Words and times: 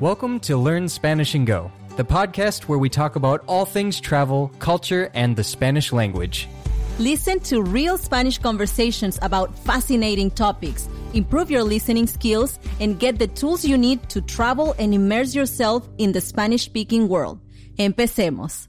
Welcome 0.00 0.38
to 0.40 0.56
Learn 0.56 0.88
Spanish 0.88 1.34
and 1.34 1.44
Go, 1.44 1.72
the 1.96 2.04
podcast 2.04 2.68
where 2.68 2.78
we 2.78 2.88
talk 2.88 3.16
about 3.16 3.42
all 3.48 3.64
things 3.64 4.00
travel, 4.00 4.52
culture, 4.60 5.10
and 5.12 5.34
the 5.34 5.42
Spanish 5.42 5.92
language. 5.92 6.48
Listen 7.00 7.40
to 7.40 7.62
real 7.62 7.98
Spanish 7.98 8.38
conversations 8.38 9.18
about 9.22 9.58
fascinating 9.58 10.30
topics, 10.30 10.88
improve 11.14 11.50
your 11.50 11.64
listening 11.64 12.06
skills, 12.06 12.60
and 12.78 13.00
get 13.00 13.18
the 13.18 13.26
tools 13.26 13.64
you 13.64 13.76
need 13.76 14.08
to 14.10 14.20
travel 14.20 14.72
and 14.78 14.94
immerse 14.94 15.34
yourself 15.34 15.88
in 15.98 16.12
the 16.12 16.20
Spanish 16.20 16.66
speaking 16.66 17.08
world. 17.08 17.40
Empecemos. 17.76 18.68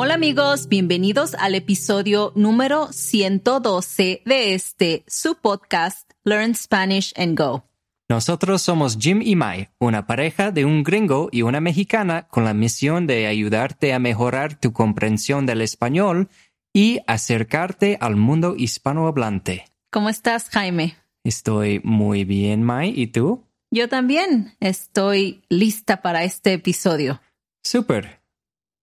Hola 0.00 0.14
amigos, 0.14 0.68
bienvenidos 0.68 1.34
al 1.34 1.56
episodio 1.56 2.32
número 2.36 2.86
112 2.92 4.22
de 4.24 4.54
este, 4.54 5.02
su 5.08 5.34
podcast 5.34 6.12
Learn 6.22 6.54
Spanish 6.54 7.12
and 7.16 7.36
Go. 7.36 7.64
Nosotros 8.08 8.62
somos 8.62 8.96
Jim 9.00 9.20
y 9.24 9.34
Mai, 9.34 9.70
una 9.80 10.06
pareja 10.06 10.52
de 10.52 10.64
un 10.64 10.84
gringo 10.84 11.30
y 11.32 11.42
una 11.42 11.60
mexicana 11.60 12.28
con 12.28 12.44
la 12.44 12.54
misión 12.54 13.08
de 13.08 13.26
ayudarte 13.26 13.92
a 13.92 13.98
mejorar 13.98 14.60
tu 14.60 14.72
comprensión 14.72 15.46
del 15.46 15.62
español 15.62 16.28
y 16.72 17.00
acercarte 17.08 17.98
al 18.00 18.14
mundo 18.14 18.54
hispanohablante. 18.56 19.64
¿Cómo 19.90 20.10
estás, 20.10 20.48
Jaime? 20.50 20.94
Estoy 21.24 21.80
muy 21.82 22.22
bien, 22.22 22.62
Mai. 22.62 22.92
¿Y 22.94 23.08
tú? 23.08 23.42
Yo 23.72 23.88
también 23.88 24.54
estoy 24.60 25.42
lista 25.48 26.02
para 26.02 26.22
este 26.22 26.52
episodio. 26.52 27.20
Súper. 27.64 28.18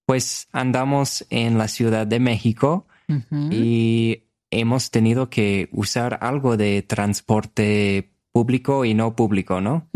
Pues 0.05 0.48
andamos 0.52 1.26
en 1.30 1.58
la 1.58 1.68
Ciudad 1.68 2.05
de 2.05 2.20
México 2.20 2.88
y 3.52 4.23
hemos 4.52 4.91
tenido 4.91 5.30
que 5.30 5.70
usar 5.72 6.20
algo 6.22 6.58
de 6.58 6.82
transporte 6.82 8.12
público 8.32 8.86
y 8.86 8.94
no 8.94 9.16
público, 9.16 9.62
¿no? 9.62 9.90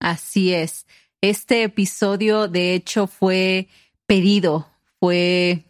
Así 0.00 0.54
es. 0.54 0.86
Este 1.20 1.64
episodio, 1.64 2.46
de 2.46 2.74
hecho, 2.74 3.06
fue 3.08 3.68
pedido, 4.06 4.68
fue 5.00 5.64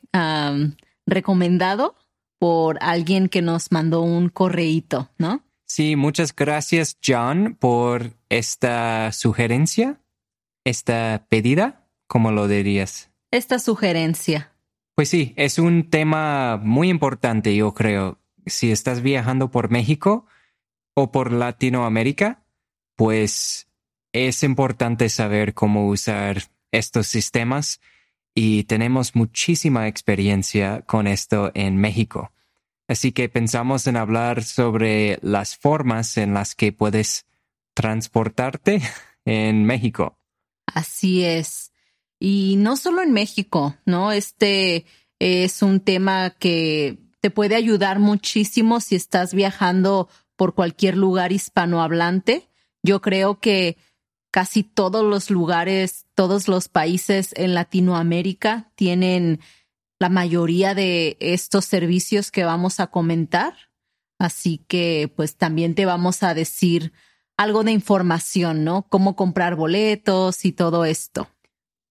recomendado 1.06 1.97
por 2.39 2.78
alguien 2.83 3.28
que 3.28 3.42
nos 3.42 3.72
mandó 3.72 4.03
un 4.03 4.28
correíto, 4.28 5.11
¿no? 5.19 5.42
Sí, 5.67 5.97
muchas 5.97 6.34
gracias, 6.34 6.98
John, 7.05 7.56
por 7.59 8.12
esta 8.28 9.12
sugerencia, 9.12 10.00
esta 10.65 11.27
pedida, 11.28 11.89
¿cómo 12.06 12.31
lo 12.31 12.48
dirías? 12.48 13.11
Esta 13.31 13.59
sugerencia? 13.59 14.53
Pues 14.95 15.09
sí, 15.09 15.33
es 15.37 15.59
un 15.59 15.91
tema 15.91 16.57
muy 16.62 16.89
importante, 16.89 17.55
yo 17.55 17.73
creo. 17.75 18.19
Si 18.47 18.73
estás 18.73 19.03
viajando 19.03 19.51
por 19.51 19.71
México 19.71 20.27
o 20.95 21.12
por 21.12 21.33
Latinoamérica, 21.33 22.43
pues 22.97 23.69
es 24.12 24.43
importante 24.43 25.09
saber 25.09 25.55
cómo 25.55 25.87
usar 25.87 26.45
estos 26.73 27.06
sistemas 27.06 27.81
y 28.34 28.65
tenemos 28.65 29.15
muchísima 29.15 29.87
experiencia 29.87 30.83
con 30.83 31.06
esto 31.06 31.51
en 31.55 31.77
México. 31.77 32.33
Así 32.89 33.12
que 33.12 33.29
pensamos 33.29 33.87
en 33.87 33.97
hablar 33.97 34.43
sobre 34.43 35.19
las 35.23 35.56
formas 35.56 36.17
en 36.17 36.34
las 36.34 36.55
que 36.55 36.73
puedes 36.73 37.27
transportarte 37.75 38.81
en 39.25 39.65
México. 39.65 40.19
Así 40.67 41.25
es. 41.25 41.73
Y 42.20 42.56
no 42.58 42.77
solo 42.77 43.02
en 43.02 43.12
México, 43.12 43.77
¿no? 43.84 44.12
Este 44.12 44.86
es 45.19 45.62
un 45.62 45.80
tema 45.80 46.30
que 46.30 46.98
te 47.20 47.30
puede 47.30 47.55
ayudar 47.55 47.98
muchísimo 47.98 48.80
si 48.80 48.97
estás 48.97 49.34
viajando 49.34 50.08
por 50.36 50.55
cualquier 50.55 50.97
lugar 50.97 51.33
hispanohablante. 51.33 52.48
Yo 52.83 53.00
creo 53.00 53.41
que 53.41 53.77
casi 54.30 54.62
todos 54.62 55.05
los 55.05 55.30
lugares, 55.30 56.06
todos 56.14 56.48
los 56.48 56.69
países 56.69 57.33
en 57.36 57.55
Latinoamérica 57.55 58.70
tienen 58.75 59.41
la 59.98 60.09
mayoría 60.09 60.75
de 60.75 61.16
estos 61.20 61.64
servicios 61.64 62.31
que 62.31 62.44
vamos 62.44 62.78
a 62.81 62.88
comentar. 62.88 63.54
Así 64.19 64.64
que 64.69 65.12
pues 65.14 65.37
también 65.37 65.75
te 65.75 65.87
vamos 65.87 66.22
a 66.22 66.34
decir 66.34 66.93
algo 67.37 67.62
de 67.62 67.72
información, 67.72 68.64
¿no? 68.64 68.82
Cómo 68.88 69.16
comprar 69.16 69.54
boletos 69.54 70.44
y 70.44 70.53
todo 70.53 70.84
esto. 70.84 71.28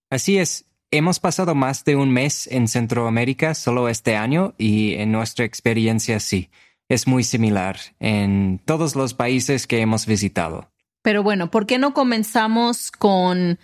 Así 0.10 0.38
es, 0.38 0.66
hemos 0.92 1.20
pasado 1.20 1.54
más 1.54 1.84
de 1.84 1.96
un 1.96 2.12
mes 2.12 2.48
en 2.48 2.68
Centroamérica 2.68 3.54
solo 3.54 3.90
este 3.90 4.16
año 4.16 4.54
y 4.58 4.94
en 4.94 5.12
nuestra 5.12 5.44
experiencia 5.44 6.20
sí, 6.20 6.50
es 6.88 7.08
muy 7.08 7.24
similar 7.24 7.78
en 8.00 8.62
todos 8.64 8.96
los 8.96 9.14
países 9.14 9.68
que 9.68 9.82
hemos 9.82 10.06
visitado. 10.06 10.72
Pero 11.02 11.24
bueno, 11.24 11.52
¿por 11.52 11.66
qué 11.66 11.78
no 11.78 11.94
comenzamos 11.94 12.92
con 12.92 13.60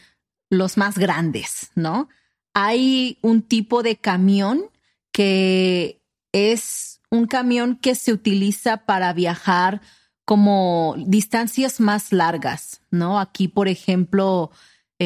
los 0.50 0.78
más 0.78 0.98
grandes, 0.98 1.72
no? 1.76 2.10
Hay 2.54 3.18
un 3.22 3.42
tipo 3.42 3.82
de 3.82 3.96
camión 3.96 4.66
que 5.12 6.02
es 6.34 7.00
un 7.10 7.28
camión 7.28 7.78
que 7.78 7.96
se 7.96 8.12
utiliza 8.12 8.86
para 8.86 9.14
viajar 9.14 9.82
como 10.26 10.96
distancias 10.98 11.80
más 11.80 12.12
largas, 12.12 12.82
¿no? 12.92 13.20
Aquí, 13.20 13.48
por 13.48 13.68
ejemplo, 13.68 14.52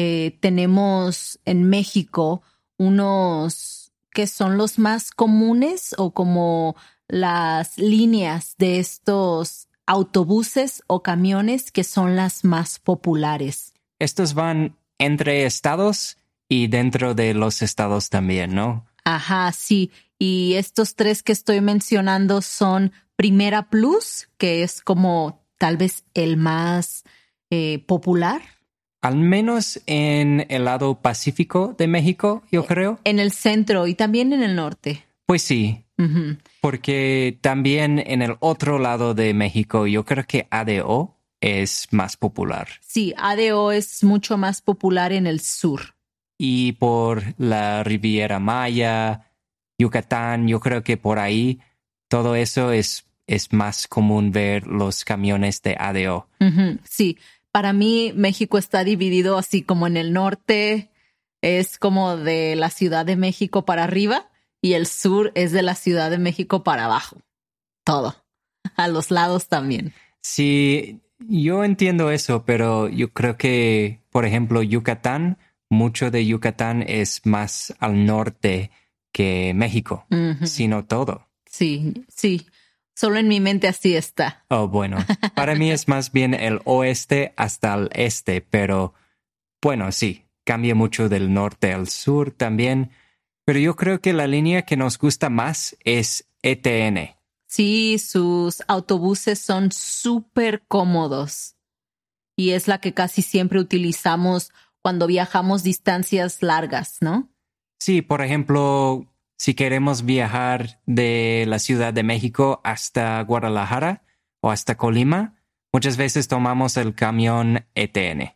eh, 0.00 0.38
tenemos 0.38 1.40
en 1.44 1.68
México 1.68 2.44
unos 2.76 3.90
que 4.12 4.28
son 4.28 4.56
los 4.56 4.78
más 4.78 5.10
comunes 5.10 5.92
o 5.98 6.12
como 6.14 6.76
las 7.08 7.78
líneas 7.78 8.54
de 8.58 8.78
estos 8.78 9.66
autobuses 9.86 10.84
o 10.86 11.02
camiones 11.02 11.72
que 11.72 11.82
son 11.82 12.14
las 12.14 12.44
más 12.44 12.78
populares. 12.78 13.74
Estos 13.98 14.34
van 14.34 14.76
entre 14.98 15.46
estados 15.46 16.16
y 16.48 16.68
dentro 16.68 17.14
de 17.14 17.34
los 17.34 17.60
estados 17.60 18.08
también, 18.08 18.54
¿no? 18.54 18.86
Ajá, 19.02 19.50
sí. 19.50 19.90
Y 20.16 20.54
estos 20.54 20.94
tres 20.94 21.24
que 21.24 21.32
estoy 21.32 21.60
mencionando 21.60 22.40
son 22.40 22.92
Primera 23.16 23.68
Plus, 23.68 24.28
que 24.38 24.62
es 24.62 24.80
como 24.80 25.44
tal 25.58 25.76
vez 25.76 26.04
el 26.14 26.36
más 26.36 27.02
eh, 27.50 27.82
popular 27.88 28.57
al 29.00 29.16
menos 29.16 29.80
en 29.86 30.46
el 30.48 30.64
lado 30.64 31.00
pacífico 31.00 31.74
de 31.78 31.86
México, 31.86 32.42
yo 32.50 32.66
creo. 32.66 32.98
En 33.04 33.18
el 33.18 33.32
centro 33.32 33.86
y 33.86 33.94
también 33.94 34.32
en 34.32 34.42
el 34.42 34.56
norte. 34.56 35.04
Pues 35.26 35.42
sí, 35.42 35.84
porque 36.60 37.38
también 37.40 38.02
en 38.04 38.22
el 38.22 38.36
otro 38.40 38.78
lado 38.78 39.14
de 39.14 39.34
México 39.34 39.86
yo 39.86 40.04
creo 40.04 40.24
que 40.26 40.46
ADO 40.50 41.16
es 41.40 41.88
más 41.90 42.16
popular. 42.16 42.68
Sí, 42.80 43.14
ADO 43.16 43.72
es 43.72 44.02
mucho 44.04 44.36
más 44.38 44.62
popular 44.62 45.12
en 45.12 45.26
el 45.26 45.40
sur. 45.40 45.94
Y 46.38 46.72
por 46.72 47.22
la 47.36 47.82
Riviera 47.82 48.38
Maya, 48.38 49.32
Yucatán, 49.78 50.48
yo 50.48 50.60
creo 50.60 50.82
que 50.82 50.96
por 50.96 51.18
ahí 51.18 51.60
todo 52.08 52.34
eso 52.36 52.72
es, 52.72 53.06
es 53.26 53.52
más 53.52 53.86
común 53.86 54.32
ver 54.32 54.66
los 54.66 55.04
camiones 55.04 55.62
de 55.62 55.76
ADO. 55.78 56.28
Sí, 56.84 57.18
para 57.58 57.72
mí 57.72 58.12
México 58.14 58.56
está 58.56 58.84
dividido 58.84 59.36
así 59.36 59.62
como 59.62 59.88
en 59.88 59.96
el 59.96 60.12
norte 60.12 60.92
es 61.42 61.76
como 61.76 62.16
de 62.16 62.54
la 62.54 62.70
Ciudad 62.70 63.04
de 63.04 63.16
México 63.16 63.64
para 63.64 63.82
arriba 63.82 64.30
y 64.62 64.74
el 64.74 64.86
sur 64.86 65.32
es 65.34 65.50
de 65.50 65.62
la 65.62 65.74
Ciudad 65.74 66.08
de 66.08 66.18
México 66.18 66.62
para 66.62 66.84
abajo. 66.84 67.20
Todo. 67.82 68.14
A 68.76 68.86
los 68.86 69.10
lados 69.10 69.48
también. 69.48 69.92
Sí, 70.22 71.00
yo 71.18 71.64
entiendo 71.64 72.12
eso, 72.12 72.44
pero 72.44 72.88
yo 72.88 73.12
creo 73.12 73.36
que, 73.36 74.02
por 74.10 74.24
ejemplo, 74.24 74.62
Yucatán, 74.62 75.38
mucho 75.68 76.12
de 76.12 76.24
Yucatán 76.26 76.84
es 76.86 77.26
más 77.26 77.74
al 77.80 78.06
norte 78.06 78.70
que 79.10 79.52
México, 79.52 80.06
sino 80.44 80.84
todo. 80.84 81.26
Sí, 81.44 82.04
sí. 82.06 82.46
Solo 82.98 83.20
en 83.20 83.28
mi 83.28 83.38
mente 83.38 83.68
así 83.68 83.94
está. 83.94 84.44
Oh, 84.48 84.66
bueno. 84.66 84.96
Para 85.36 85.54
mí 85.54 85.70
es 85.70 85.86
más 85.86 86.10
bien 86.10 86.34
el 86.34 86.58
oeste 86.64 87.32
hasta 87.36 87.72
el 87.74 87.90
este, 87.92 88.40
pero 88.40 88.92
bueno, 89.62 89.92
sí, 89.92 90.24
cambia 90.44 90.74
mucho 90.74 91.08
del 91.08 91.32
norte 91.32 91.72
al 91.72 91.86
sur 91.86 92.32
también. 92.32 92.90
Pero 93.44 93.60
yo 93.60 93.76
creo 93.76 94.00
que 94.00 94.12
la 94.12 94.26
línea 94.26 94.62
que 94.62 94.76
nos 94.76 94.98
gusta 94.98 95.30
más 95.30 95.76
es 95.84 96.28
ETN. 96.42 97.14
Sí, 97.46 98.00
sus 98.00 98.64
autobuses 98.66 99.38
son 99.38 99.70
súper 99.70 100.64
cómodos. 100.66 101.54
Y 102.34 102.50
es 102.50 102.66
la 102.66 102.80
que 102.80 102.94
casi 102.94 103.22
siempre 103.22 103.60
utilizamos 103.60 104.50
cuando 104.82 105.06
viajamos 105.06 105.62
distancias 105.62 106.42
largas, 106.42 106.96
¿no? 107.00 107.30
Sí, 107.78 108.02
por 108.02 108.22
ejemplo, 108.22 109.06
si 109.38 109.54
queremos 109.54 110.04
viajar 110.04 110.80
de 110.84 111.44
la 111.46 111.60
Ciudad 111.60 111.94
de 111.94 112.02
México 112.02 112.60
hasta 112.64 113.22
Guadalajara 113.22 114.02
o 114.40 114.50
hasta 114.50 114.76
Colima, 114.76 115.40
muchas 115.72 115.96
veces 115.96 116.26
tomamos 116.26 116.76
el 116.76 116.94
camión 116.94 117.64
ETN. 117.74 118.32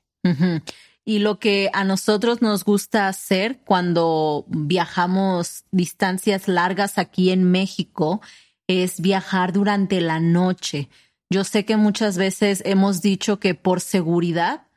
Y 1.04 1.18
lo 1.18 1.40
que 1.40 1.70
a 1.72 1.82
nosotros 1.82 2.40
nos 2.40 2.64
gusta 2.64 3.08
hacer 3.08 3.60
cuando 3.64 4.44
viajamos 4.48 5.64
distancias 5.72 6.46
largas 6.46 6.98
aquí 6.98 7.30
en 7.30 7.50
México 7.50 8.22
es 8.68 9.00
viajar 9.00 9.52
durante 9.52 10.00
la 10.00 10.20
noche. 10.20 10.88
Yo 11.28 11.42
sé 11.42 11.64
que 11.64 11.76
muchas 11.76 12.16
veces 12.16 12.62
hemos 12.64 13.02
dicho 13.02 13.40
que 13.40 13.56
por 13.56 13.80
seguridad 13.80 14.68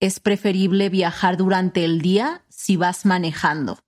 es 0.00 0.20
preferible 0.20 0.88
viajar 0.88 1.36
durante 1.36 1.84
el 1.84 2.00
día 2.00 2.46
si 2.48 2.76
vas 2.76 3.04
manejando, 3.04 3.78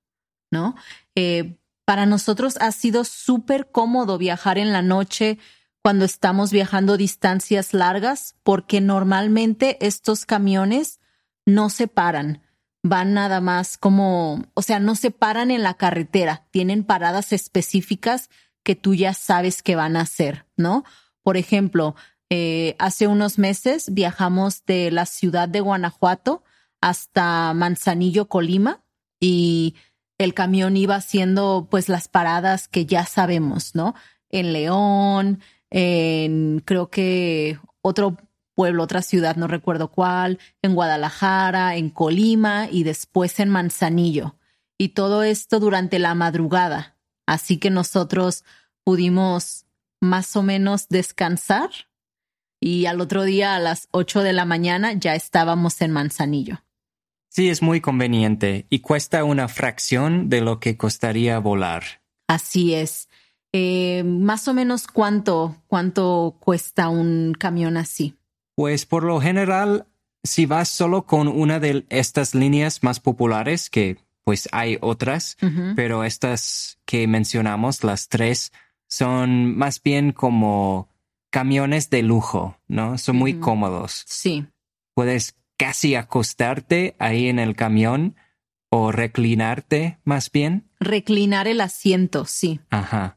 ¿no? 0.51 0.77
Eh, 1.15 1.57
para 1.85 2.07
nosotros 2.07 2.57
ha 2.61 2.73
sido 2.73 3.05
súper 3.05 3.71
cómodo 3.71 4.19
viajar 4.19 4.59
en 4.59 4.73
la 4.73 4.83
noche 4.83 5.39
cuando 5.83 6.05
estamos 6.05 6.53
viajando 6.53 6.97
distancias 6.97 7.75
largas 7.75 8.37
porque 8.43 8.81
normalmente 8.81 9.79
estos 9.85 10.27
camiones 10.27 11.01
no 11.45 11.71
se 11.71 11.89
paran, 11.89 12.43
van 12.83 13.15
nada 13.15 13.41
más 13.41 13.79
como, 13.79 14.45
o 14.55 14.63
sea, 14.63 14.79
no 14.79 14.95
se 14.95 15.11
paran 15.11 15.51
en 15.51 15.63
la 15.63 15.75
carretera, 15.75 16.47
tienen 16.51 16.85
paradas 16.85 17.33
específicas 17.33 18.31
que 18.63 18.77
tú 18.77 18.95
ya 18.95 19.13
sabes 19.13 19.63
que 19.63 19.75
van 19.75 19.97
a 19.97 20.03
hacer, 20.03 20.47
¿no? 20.57 20.85
Por 21.25 21.37
ejemplo, 21.37 21.97
eh, 22.31 22.77
hace 22.79 23.09
unos 23.09 23.39
meses 23.39 23.93
viajamos 23.93 24.65
de 24.65 24.91
la 24.93 25.05
ciudad 25.05 25.49
de 25.49 25.61
Guanajuato 25.61 26.45
hasta 26.81 27.53
Manzanillo, 27.55 28.29
Colima, 28.29 28.83
y 29.21 29.77
el 30.25 30.35
camión 30.35 30.77
iba 30.77 30.97
haciendo 30.97 31.69
pues 31.71 31.89
las 31.89 32.09
paradas 32.09 32.69
que 32.69 32.87
ya 32.87 33.07
sabemos, 33.07 33.75
¿no? 33.75 33.95
En 34.31 34.53
León, 34.53 35.41
en 35.71 36.63
creo 36.65 36.91
que 36.91 37.59
otro 37.81 38.17
pueblo, 38.55 38.83
otra 38.83 39.03
ciudad, 39.03 39.37
no 39.37 39.49
recuerdo 39.49 39.91
cuál, 39.91 40.39
en 40.63 40.75
Guadalajara, 40.75 41.77
en 41.77 41.91
Colima 41.91 42.69
y 42.71 42.85
después 42.85 43.41
en 43.41 43.49
Manzanillo. 43.49 44.37
Y 44.79 44.91
todo 44.91 45.23
esto 45.23 45.61
durante 45.61 45.99
la 45.99 46.15
madrugada. 46.15 46.97
Así 47.27 47.59
que 47.59 47.71
nosotros 47.71 48.45
pudimos 48.85 49.67
más 50.01 50.37
o 50.37 50.43
menos 50.43 50.89
descansar 50.89 51.71
y 52.61 52.87
al 52.87 53.01
otro 53.01 53.25
día 53.25 53.55
a 53.55 53.59
las 53.59 53.89
8 53.93 54.23
de 54.23 54.33
la 54.33 54.45
mañana 54.45 54.93
ya 54.93 55.15
estábamos 55.15 55.81
en 55.81 55.93
Manzanillo. 55.93 56.63
Sí, 57.35 57.49
es 57.49 57.63
muy 57.63 57.81
conveniente 57.81 58.67
y 58.69 58.81
cuesta 58.81 59.25
una 59.25 59.49
fracción 59.49 60.29
de 60.29 60.43
lo 60.43 60.61
que 60.61 60.77
costaría 60.77 61.39
volar. 61.39 62.03
Así 62.29 62.75
es. 62.75 63.09
Eh, 63.55 64.03
más 64.05 64.49
o 64.49 64.53
menos 64.53 64.87
cuánto, 64.87 65.57
cuánto 65.67 66.37
cuesta 66.41 66.91
un 66.91 67.33
camión 67.33 67.79
así. 67.79 68.19
Pues 68.55 68.85
por 68.85 69.05
lo 69.05 69.19
general, 69.19 69.87
si 70.23 70.45
vas 70.45 70.69
solo 70.69 71.07
con 71.07 71.27
una 71.27 71.59
de 71.59 71.87
estas 71.89 72.35
líneas 72.35 72.83
más 72.83 73.01
populares, 73.01 73.71
que 73.71 73.97
pues 74.25 74.47
hay 74.53 74.77
otras, 74.83 75.39
pero 75.75 76.05
estas 76.05 76.81
que 76.85 77.07
mencionamos, 77.07 77.83
las 77.83 78.11
tres, 78.11 78.53
son 78.89 79.57
más 79.57 79.83
bien 79.83 80.13
como 80.13 80.91
camiones 81.31 81.89
de 81.89 82.03
lujo, 82.03 82.59
¿no? 82.69 82.99
Son 82.99 83.17
muy 83.17 83.41
cómodos. 83.41 84.05
Sí. 84.07 84.47
Puedes 84.95 85.35
casi 85.57 85.95
acostarte 85.95 86.97
ahí 86.99 87.29
en 87.29 87.39
el 87.39 87.55
camión 87.55 88.17
o 88.69 88.93
reclinarte 88.93 89.99
más 90.05 90.31
bien. 90.31 90.71
Reclinar 90.81 91.47
el 91.47 91.61
asiento, 91.61 92.25
sí. 92.25 92.61
Ajá 92.71 93.17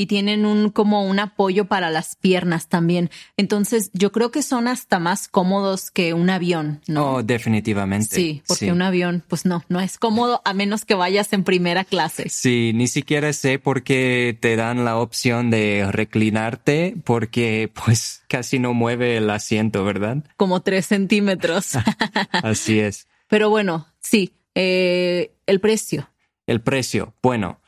y 0.00 0.06
tienen 0.06 0.46
un 0.46 0.70
como 0.70 1.04
un 1.04 1.18
apoyo 1.18 1.64
para 1.64 1.90
las 1.90 2.14
piernas 2.14 2.68
también. 2.68 3.10
Entonces, 3.36 3.90
yo 3.92 4.12
creo 4.12 4.30
que 4.30 4.42
son 4.42 4.68
hasta 4.68 5.00
más 5.00 5.26
cómodos 5.26 5.90
que 5.90 6.14
un 6.14 6.30
avión, 6.30 6.80
¿no? 6.86 7.14
Oh, 7.14 7.22
definitivamente. 7.24 8.14
Sí, 8.14 8.42
porque 8.46 8.70
un 8.70 8.80
avión, 8.80 9.24
pues 9.26 9.44
no, 9.44 9.64
no 9.68 9.80
es 9.80 9.98
cómodo 9.98 10.40
a 10.44 10.54
menos 10.54 10.84
que 10.84 10.94
vayas 10.94 11.32
en 11.32 11.42
primera 11.42 11.82
clase. 11.82 12.28
Sí, 12.28 12.70
ni 12.76 12.86
siquiera 12.86 13.32
sé 13.32 13.58
por 13.58 13.82
qué 13.82 14.38
te 14.40 14.54
dan 14.54 14.84
la 14.84 14.96
opción 14.98 15.50
de 15.50 15.88
reclinarte, 15.90 16.94
porque 17.02 17.70
pues 17.84 18.22
casi 18.28 18.60
no 18.60 18.74
mueve 18.74 19.16
el 19.16 19.28
asiento, 19.28 19.84
¿verdad? 19.84 20.18
Como 20.36 20.62
tres 20.62 20.86
centímetros. 20.86 21.72
Así 22.30 22.78
es. 22.78 23.08
Pero 23.26 23.50
bueno, 23.50 23.88
sí, 24.00 24.32
eh, 24.54 25.34
el 25.46 25.58
precio. 25.58 26.08
El 26.46 26.60
precio. 26.60 27.14
Bueno, 27.20 27.60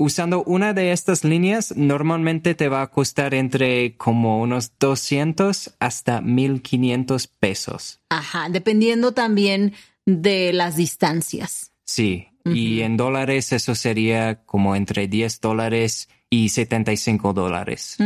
usando 0.00 0.42
una 0.44 0.72
de 0.72 0.92
estas 0.92 1.24
líneas 1.24 1.76
normalmente 1.76 2.54
te 2.54 2.70
va 2.70 2.80
a 2.80 2.90
costar 2.90 3.34
entre 3.34 3.98
como 3.98 4.40
unos 4.40 4.72
200 4.80 5.76
hasta 5.78 6.22
1500 6.22 7.26
pesos. 7.26 8.00
Ajá, 8.08 8.48
dependiendo 8.48 9.12
también 9.12 9.74
de 10.06 10.54
las 10.54 10.76
distancias. 10.76 11.72
Sí, 11.84 12.28
y 12.46 12.80
en 12.80 12.96
dólares 12.96 13.52
eso 13.52 13.74
sería 13.74 14.42
como 14.46 14.74
entre 14.74 15.06
10 15.06 15.38
dólares 15.42 16.08
y 16.30 16.48
75 16.48 17.34
dólares. 17.34 17.98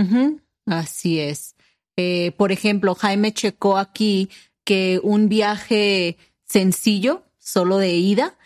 Así 0.67 1.21
es. 1.21 1.55
Eh, 1.97 2.33
por 2.37 2.51
ejemplo, 2.51 2.97
Jaime 2.97 3.33
checó 3.33 3.79
aquí 3.79 4.31
que 4.65 4.99
un 5.05 5.29
viaje 5.29 6.17
sencillo, 6.45 7.23
solo 7.39 7.79
de 7.79 7.95
ida, 7.95 8.37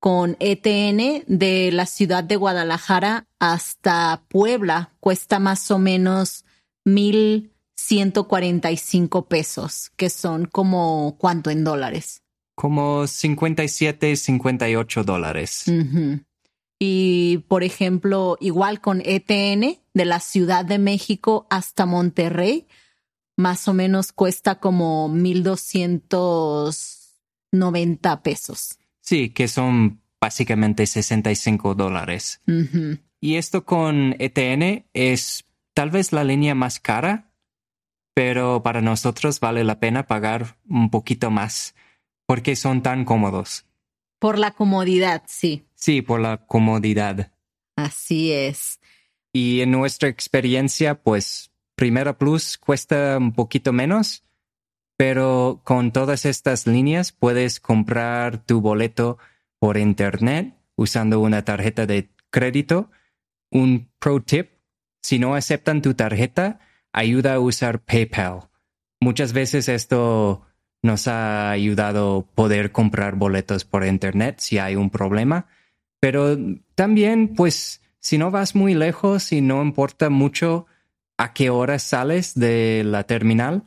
con 0.00 0.36
ETN 0.38 1.24
de 1.26 1.70
la 1.72 1.86
ciudad 1.86 2.22
de 2.24 2.36
Guadalajara 2.36 3.26
hasta 3.38 4.24
Puebla 4.28 4.92
cuesta 5.00 5.38
más 5.38 5.70
o 5.70 5.78
menos 5.78 6.44
mil 6.84 7.52
ciento 7.76 8.28
cuarenta 8.28 8.70
y 8.70 8.76
cinco 8.76 9.28
pesos, 9.28 9.90
que 9.96 10.10
son 10.10 10.46
como 10.46 11.16
cuánto 11.18 11.50
en 11.50 11.64
dólares. 11.64 12.22
Como 12.54 13.06
57, 13.06 14.16
58 14.16 15.04
dólares. 15.04 15.64
Y 16.80 17.38
por 17.48 17.62
ejemplo, 17.62 18.36
igual 18.40 18.80
con 18.80 19.00
ETN 19.04 19.78
de 19.94 20.04
la 20.04 20.18
Ciudad 20.20 20.64
de 20.64 20.78
México 20.78 21.46
hasta 21.50 21.86
Monterrey, 21.86 22.66
más 23.36 23.68
o 23.68 23.74
menos 23.74 24.12
cuesta 24.12 24.58
como 24.58 25.08
mil 25.08 25.44
doscientos 25.44 27.14
noventa 27.52 28.22
pesos. 28.22 28.77
Sí, 29.08 29.30
que 29.30 29.48
son 29.48 30.02
básicamente 30.20 30.84
65 30.86 31.74
dólares. 31.74 32.42
Y 33.22 33.36
esto 33.36 33.64
con 33.64 34.14
ETN 34.18 34.84
es 34.92 35.46
tal 35.72 35.88
vez 35.88 36.12
la 36.12 36.24
línea 36.24 36.54
más 36.54 36.78
cara, 36.78 37.32
pero 38.12 38.62
para 38.62 38.82
nosotros 38.82 39.40
vale 39.40 39.64
la 39.64 39.80
pena 39.80 40.06
pagar 40.06 40.58
un 40.68 40.90
poquito 40.90 41.30
más 41.30 41.74
porque 42.26 42.54
son 42.54 42.82
tan 42.82 43.06
cómodos. 43.06 43.64
Por 44.18 44.38
la 44.38 44.50
comodidad, 44.50 45.22
sí. 45.26 45.64
Sí, 45.74 46.02
por 46.02 46.20
la 46.20 46.44
comodidad. 46.44 47.32
Así 47.76 48.30
es. 48.30 48.78
Y 49.32 49.62
en 49.62 49.70
nuestra 49.70 50.10
experiencia, 50.10 51.02
pues 51.02 51.50
Primera 51.76 52.18
Plus 52.18 52.58
cuesta 52.58 53.16
un 53.16 53.32
poquito 53.32 53.72
menos, 53.72 54.22
pero 54.98 55.60
con 55.62 55.92
todas 55.92 56.26
estas 56.26 56.66
líneas 56.66 57.12
puedes 57.12 57.60
comprar 57.60 58.44
tu 58.44 58.60
boleto 58.60 59.16
por 59.60 59.78
internet 59.78 60.56
usando 60.74 61.20
una 61.20 61.44
tarjeta 61.44 61.86
de 61.86 62.10
crédito. 62.30 62.90
Un 63.48 63.90
pro 64.00 64.20
tip, 64.20 64.50
si 65.00 65.20
no 65.20 65.36
aceptan 65.36 65.82
tu 65.82 65.94
tarjeta, 65.94 66.58
ayuda 66.92 67.34
a 67.34 67.38
usar 67.38 67.84
PayPal. 67.84 68.48
Muchas 69.00 69.32
veces 69.32 69.68
esto 69.68 70.42
nos 70.82 71.06
ha 71.06 71.52
ayudado 71.52 72.28
poder 72.34 72.72
comprar 72.72 73.14
boletos 73.14 73.64
por 73.64 73.86
internet 73.86 74.40
si 74.40 74.58
hay 74.58 74.74
un 74.74 74.90
problema, 74.90 75.46
pero 76.00 76.36
también 76.74 77.34
pues 77.36 77.82
si 78.00 78.18
no 78.18 78.32
vas 78.32 78.56
muy 78.56 78.74
lejos 78.74 79.30
y 79.30 79.42
no 79.42 79.62
importa 79.62 80.10
mucho 80.10 80.66
a 81.16 81.34
qué 81.34 81.50
hora 81.50 81.78
sales 81.78 82.34
de 82.34 82.82
la 82.84 83.04
terminal, 83.04 83.62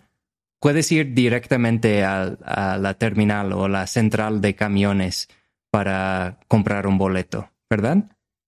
puedes 0.62 0.92
ir 0.92 1.14
directamente 1.14 2.06
a, 2.06 2.38
la 2.80 2.94
terminal 2.94 3.52
o 3.52 3.68
la 3.68 3.88
central 3.88 4.40
de 4.42 4.56
camiones 4.56 5.28
para 5.72 6.40
comprar 6.48 6.88
un 6.88 6.98
boleto, 6.98 7.50
¿verdad? 7.70 7.98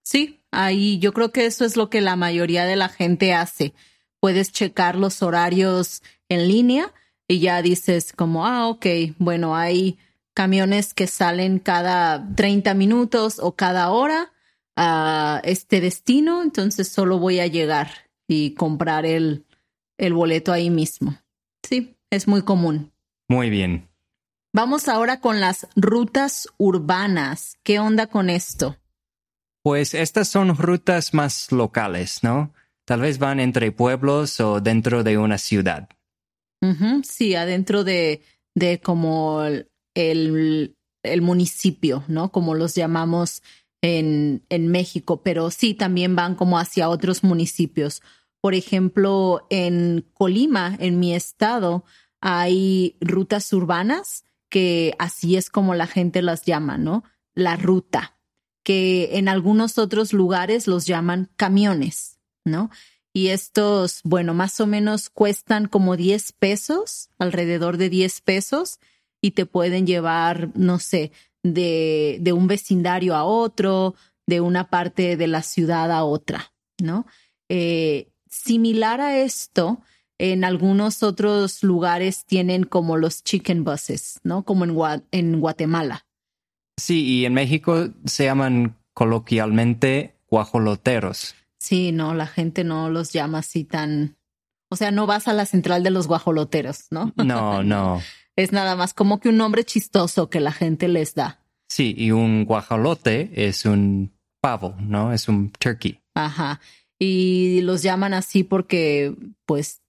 Sí, 0.04 0.40
ahí 0.52 1.00
yo 1.00 1.12
creo 1.12 1.32
que 1.32 1.46
eso 1.46 1.66
es 1.66 1.76
lo 1.76 1.90
que 1.90 2.02
la 2.02 2.16
mayoría 2.16 2.66
de 2.66 2.76
la 2.76 2.88
gente 2.88 3.34
hace. 3.34 3.74
Puedes 4.20 4.52
checar 4.52 4.96
los 4.96 5.24
horarios 5.24 6.04
en 6.30 6.48
línea 6.48 6.94
y 7.28 7.40
ya 7.40 7.62
dices 7.62 8.14
como, 8.14 8.46
ah, 8.46 8.68
ok, 8.68 8.86
bueno, 9.18 9.56
hay 9.56 9.98
camiones 10.36 10.94
que 10.94 11.08
salen 11.08 11.58
cada 11.58 12.32
30 12.36 12.76
minutos 12.76 13.40
o 13.40 13.56
cada 13.56 13.90
hora 13.90 14.32
a 14.76 15.42
este 15.44 15.82
destino, 15.82 16.44
entonces 16.44 16.90
solo 16.90 17.18
voy 17.18 17.40
a 17.40 17.48
llegar 17.48 17.90
y 18.28 18.54
comprar 18.54 19.06
el, 19.06 19.46
el 19.98 20.14
boleto 20.14 20.52
ahí 20.52 20.70
mismo. 20.70 21.18
Sí, 21.64 21.96
es 22.16 22.28
muy 22.28 22.44
común. 22.44 22.94
Muy 23.28 23.50
bien. 23.50 23.90
Vamos 24.54 24.88
ahora 24.88 25.20
con 25.20 25.40
las 25.40 25.68
rutas 25.76 26.48
urbanas. 26.58 27.58
¿Qué 27.64 27.80
onda 27.80 28.08
con 28.08 28.30
esto? 28.30 28.78
Pues 29.64 29.94
estas 29.94 30.28
son 30.28 30.56
rutas 30.56 31.14
más 31.14 31.52
locales, 31.52 32.22
¿no? 32.22 32.54
Tal 32.86 33.02
vez 33.02 33.18
van 33.18 33.40
entre 33.40 33.72
pueblos 33.72 34.40
o 34.42 34.60
dentro 34.60 35.04
de 35.04 35.18
una 35.18 35.38
ciudad. 35.38 35.90
sí, 37.04 37.34
adentro 37.34 37.84
de, 37.84 38.22
de 38.54 38.80
como 38.80 39.44
el, 39.44 40.78
el, 41.04 41.22
municipio, 41.22 42.04
¿no? 42.08 42.32
Como 42.32 42.56
los 42.56 42.76
llamamos 42.76 43.42
en, 43.82 44.46
en 44.50 44.68
México, 44.68 45.24
pero 45.24 45.50
sí 45.50 45.74
también 45.74 46.16
van 46.16 46.36
como 46.36 46.60
hacia 46.60 46.90
otros 46.90 47.24
municipios. 47.24 48.02
Por 48.42 48.54
ejemplo, 48.54 49.48
en 49.50 50.06
Colima, 50.14 50.76
en 50.80 51.00
mi 51.00 51.16
estado, 51.16 51.86
hay 52.26 52.96
rutas 53.02 53.52
urbanas 53.52 54.24
que 54.48 54.96
así 54.98 55.36
es 55.36 55.50
como 55.50 55.76
la 55.76 55.88
gente 55.88 56.22
las 56.22 56.44
llama, 56.44 56.78
¿no? 56.78 57.04
La 57.36 57.58
ruta, 57.58 58.18
que 58.64 59.18
en 59.18 59.28
algunos 59.28 59.78
otros 59.78 60.14
lugares 60.14 60.66
los 60.66 60.86
llaman 60.86 61.30
camiones, 61.36 62.20
¿no? 62.46 62.72
Y 63.12 63.28
estos, 63.28 64.00
bueno, 64.06 64.34
más 64.34 64.62
o 64.62 64.68
menos 64.68 65.10
cuestan 65.10 65.68
como 65.68 65.98
10 65.98 66.32
pesos, 66.32 67.10
alrededor 67.20 67.76
de 67.76 67.90
10 67.90 68.22
pesos, 68.22 68.80
y 69.20 69.32
te 69.32 69.46
pueden 69.46 69.86
llevar, 69.86 70.50
no 70.56 70.80
sé, 70.80 71.12
de, 71.44 72.22
un 72.34 72.48
vecindario 72.48 73.16
a 73.16 73.26
otro, 73.26 73.96
de 74.28 74.40
una 74.40 74.70
parte 74.70 75.18
de 75.18 75.28
la 75.28 75.42
ciudad 75.42 75.92
a 75.92 76.06
otra, 76.06 76.54
¿no? 76.82 77.06
Eh, 77.50 78.08
similar 78.30 79.02
a 79.02 79.20
esto, 79.20 79.82
en 80.18 80.44
algunos 80.44 81.04
otros 81.04 81.64
lugares 81.64 82.26
tienen 82.26 82.64
como 82.64 82.98
los 82.98 83.24
chicken 83.24 83.64
buses, 83.64 84.20
¿no? 84.24 84.44
Como 84.44 84.66
en, 84.66 85.04
en 85.12 85.40
Guatemala. 85.40 86.06
Sí, 86.78 87.06
y 87.06 87.26
en 87.26 87.34
México 87.34 87.90
se 88.06 88.26
llaman 88.26 88.78
coloquialmente 88.94 90.16
guajoloteros. 90.30 91.36
Sí, 91.60 91.92
no, 91.92 92.14
la 92.14 92.28
gente 92.28 92.64
no 92.64 92.90
los 92.90 93.14
llama 93.14 93.40
así 93.40 93.64
tan... 93.64 94.18
O 94.70 94.76
sea, 94.76 94.92
no 94.92 95.06
vas 95.06 95.28
a 95.28 95.34
la 95.34 95.46
central 95.46 95.84
de 95.84 95.92
los 95.92 96.08
guajoloteros, 96.08 96.88
¿no? 96.90 97.14
No, 97.16 97.64
no. 97.64 98.02
es 98.36 98.52
nada 98.52 98.76
más 98.76 98.94
como 98.94 99.20
que 99.20 99.30
un 99.30 99.38
nombre 99.38 99.64
chistoso 99.64 100.30
que 100.30 100.40
la 100.40 100.52
gente 100.52 100.88
les 100.88 101.14
da. 101.14 101.40
Sí, 101.70 101.94
y 101.98 102.12
un 102.12 102.46
guajolote 102.46 103.32
es 103.48 103.66
un 103.66 104.12
pavo, 104.42 104.76
¿no? 104.80 105.14
Es 105.14 105.28
un 105.28 105.52
turkey. 105.52 106.00
Ajá. 106.16 106.60
Y 107.00 107.62
los 107.62 107.84
llaman 107.84 108.14
así 108.14 108.44
porque, 108.44 109.16
pues, 109.46 109.83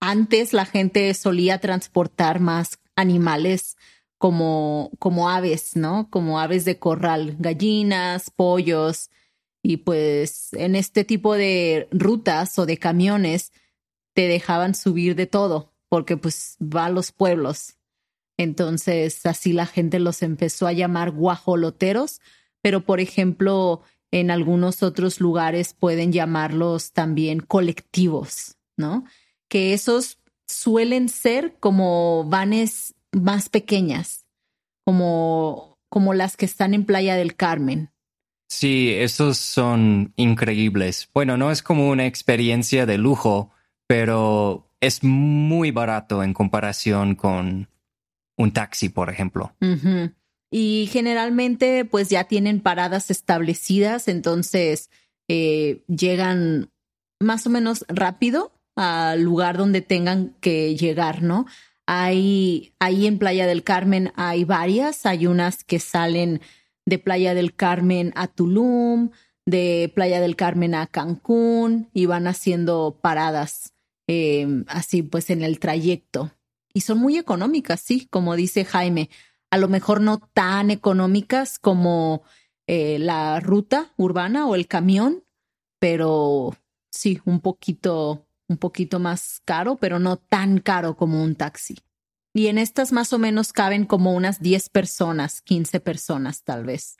antes 0.00 0.52
la 0.52 0.66
gente 0.66 1.12
solía 1.14 1.60
transportar 1.60 2.40
más 2.40 2.78
animales 2.94 3.76
como, 4.18 4.90
como 4.98 5.28
aves, 5.28 5.76
¿no? 5.76 6.08
Como 6.10 6.40
aves 6.40 6.64
de 6.64 6.78
corral, 6.78 7.36
gallinas, 7.38 8.30
pollos, 8.30 9.10
y 9.68 9.78
pues 9.78 10.52
en 10.52 10.76
este 10.76 11.04
tipo 11.04 11.34
de 11.34 11.88
rutas 11.90 12.56
o 12.58 12.66
de 12.66 12.78
camiones 12.78 13.52
te 14.14 14.28
dejaban 14.28 14.76
subir 14.76 15.16
de 15.16 15.26
todo, 15.26 15.72
porque 15.88 16.16
pues 16.16 16.56
va 16.62 16.86
a 16.86 16.90
los 16.90 17.10
pueblos. 17.10 17.74
Entonces 18.38 19.26
así 19.26 19.52
la 19.52 19.66
gente 19.66 19.98
los 19.98 20.22
empezó 20.22 20.68
a 20.68 20.72
llamar 20.72 21.10
guajoloteros, 21.10 22.20
pero 22.62 22.82
por 22.82 23.00
ejemplo 23.00 23.82
en 24.12 24.30
algunos 24.30 24.84
otros 24.84 25.20
lugares 25.20 25.74
pueden 25.74 26.12
llamarlos 26.12 26.92
también 26.92 27.40
colectivos, 27.40 28.56
¿no? 28.76 29.04
Que 29.48 29.72
esos 29.72 30.18
suelen 30.46 31.08
ser 31.08 31.56
como 31.58 32.24
vanes 32.24 32.94
más 33.12 33.48
pequeñas, 33.48 34.26
como, 34.84 35.78
como 35.88 36.14
las 36.14 36.36
que 36.36 36.46
están 36.46 36.74
en 36.74 36.84
Playa 36.84 37.16
del 37.16 37.36
Carmen. 37.36 37.90
Sí, 38.48 38.92
esos 38.92 39.38
son 39.38 40.12
increíbles. 40.16 41.08
Bueno, 41.12 41.36
no 41.36 41.50
es 41.50 41.62
como 41.62 41.88
una 41.88 42.06
experiencia 42.06 42.86
de 42.86 42.98
lujo, 42.98 43.50
pero 43.88 44.70
es 44.80 45.02
muy 45.02 45.72
barato 45.72 46.22
en 46.22 46.32
comparación 46.32 47.16
con 47.16 47.68
un 48.36 48.52
taxi, 48.52 48.88
por 48.88 49.10
ejemplo. 49.10 49.56
Y 50.50 50.88
generalmente, 50.92 51.84
pues 51.84 52.08
ya 52.08 52.24
tienen 52.24 52.60
paradas 52.60 53.10
establecidas, 53.10 54.06
entonces 54.06 54.90
eh, 55.28 55.84
llegan 55.88 56.70
más 57.18 57.46
o 57.46 57.50
menos 57.50 57.84
rápido 57.88 58.52
al 58.76 59.22
lugar 59.22 59.56
donde 59.56 59.80
tengan 59.80 60.34
que 60.40 60.76
llegar, 60.76 61.22
¿no? 61.22 61.46
Hay 61.86 62.74
ahí 62.78 63.06
en 63.06 63.18
Playa 63.18 63.46
del 63.46 63.62
Carmen 63.62 64.12
hay 64.16 64.44
varias, 64.44 65.06
hay 65.06 65.26
unas 65.26 65.64
que 65.64 65.78
salen 65.78 66.40
de 66.84 66.98
Playa 66.98 67.34
del 67.34 67.54
Carmen 67.54 68.12
a 68.14 68.28
Tulum, 68.28 69.10
de 69.46 69.90
Playa 69.94 70.20
del 70.20 70.36
Carmen 70.36 70.74
a 70.74 70.86
Cancún 70.86 71.88
y 71.92 72.06
van 72.06 72.26
haciendo 72.26 72.98
paradas 73.00 73.72
em, 74.06 74.64
así 74.68 75.02
pues 75.02 75.30
en 75.30 75.42
el 75.42 75.58
trayecto. 75.58 76.32
Y 76.74 76.82
son 76.82 76.98
muy 76.98 77.16
económicas, 77.16 77.80
sí, 77.80 78.06
como 78.10 78.36
dice 78.36 78.64
Jaime. 78.64 79.08
A 79.50 79.56
lo 79.56 79.68
mejor 79.68 80.00
no 80.00 80.18
tan 80.18 80.70
económicas 80.70 81.58
como 81.58 82.22
eh, 82.66 82.98
la 82.98 83.40
ruta 83.40 83.92
urbana 83.96 84.46
o 84.46 84.54
el 84.54 84.66
camión, 84.66 85.24
pero 85.78 86.54
sí, 86.90 87.20
un 87.24 87.40
poquito, 87.40 88.25
un 88.48 88.58
poquito 88.58 88.98
más 88.98 89.40
caro, 89.44 89.76
pero 89.76 89.98
no 89.98 90.16
tan 90.16 90.58
caro 90.58 90.96
como 90.96 91.22
un 91.22 91.34
taxi. 91.34 91.76
Y 92.32 92.48
en 92.48 92.58
estas 92.58 92.92
más 92.92 93.12
o 93.12 93.18
menos 93.18 93.52
caben 93.52 93.86
como 93.86 94.12
unas 94.12 94.40
10 94.40 94.68
personas, 94.68 95.40
15 95.40 95.80
personas 95.80 96.42
tal 96.44 96.64
vez. 96.64 96.98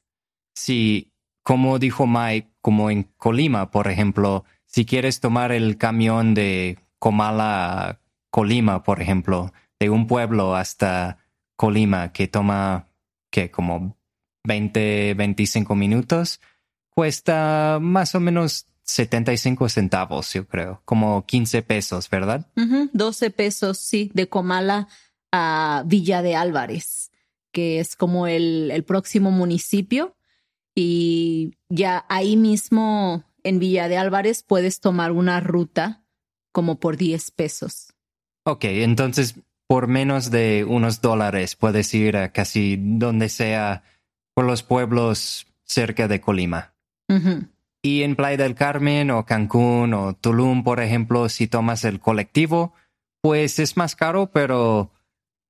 Sí, 0.55 1.13
como 1.43 1.79
dijo 1.79 2.07
Mike, 2.07 2.51
como 2.61 2.91
en 2.91 3.05
Colima, 3.17 3.71
por 3.71 3.89
ejemplo, 3.89 4.45
si 4.65 4.87
quieres 4.87 5.21
tomar 5.21 5.53
el 5.53 5.77
camión 5.77 6.35
de 6.35 6.79
Comala 6.99 7.89
a 7.89 8.01
Colima, 8.31 8.83
por 8.83 9.01
ejemplo, 9.01 9.53
de 9.79 9.91
un 9.91 10.07
pueblo 10.07 10.57
hasta 10.57 11.19
Colima, 11.55 12.13
que 12.13 12.29
toma, 12.29 12.89
que 13.31 13.51
como 13.51 13.97
20, 14.45 15.15
25 15.15 15.75
minutos, 15.75 16.41
cuesta 16.89 17.79
más 17.81 18.15
o 18.15 18.21
menos 18.21 18.67
75 18.87 19.69
centavos, 19.69 20.33
yo 20.33 20.47
creo, 20.47 20.81
como 20.85 21.27
15 21.27 21.63
pesos, 21.63 22.09
¿verdad? 22.09 22.47
12 22.93 23.31
pesos, 23.31 23.79
sí, 23.79 24.11
de 24.15 24.29
Comala 24.29 24.89
a 25.33 25.83
Villa 25.87 26.23
de 26.23 26.37
Álvarez, 26.37 27.11
que 27.53 27.81
es 27.81 27.97
como 27.97 28.27
el, 28.27 28.71
el 28.71 28.85
próximo 28.85 29.31
municipio. 29.31 30.17
Y 30.75 31.55
ya 31.69 32.05
ahí 32.09 32.37
mismo 32.37 33.25
en 33.43 33.59
Villa 33.59 33.89
de 33.89 33.97
Álvarez 33.97 34.43
puedes 34.43 34.81
tomar 34.81 35.13
una 35.13 35.41
ruta 35.41 36.05
como 36.53 36.79
por 36.79 36.97
10 36.97 37.31
pesos. 37.33 37.93
Ok, 38.45 38.65
entonces 38.65 39.35
por 39.67 39.89
menos 39.89 40.31
de 40.31 40.65
unos 40.65 41.01
dólares 41.01 41.57
puedes 41.57 41.93
ir 41.95 42.17
a 42.17 42.33
casi 42.33 42.77
donde 42.79 43.29
sea 43.29 43.83
por 44.35 44.45
los 44.45 44.63
pueblos 44.63 45.47
cerca 45.65 46.09
de 46.09 46.21
Colima. 46.21 46.75
Y 47.87 48.03
en 48.03 48.17
Playa 48.17 48.37
del 48.43 48.57
Carmen 48.57 49.13
o 49.13 49.25
Cancún 49.25 49.95
o 49.95 50.13
Tulum, 50.17 50.65
por 50.65 50.81
ejemplo, 50.81 51.29
si 51.29 51.47
tomas 51.47 51.85
el 51.85 52.01
colectivo, 52.01 52.75
pues 53.21 53.61
es 53.61 53.77
más 53.77 53.95
caro, 53.95 54.33
pero 54.33 54.91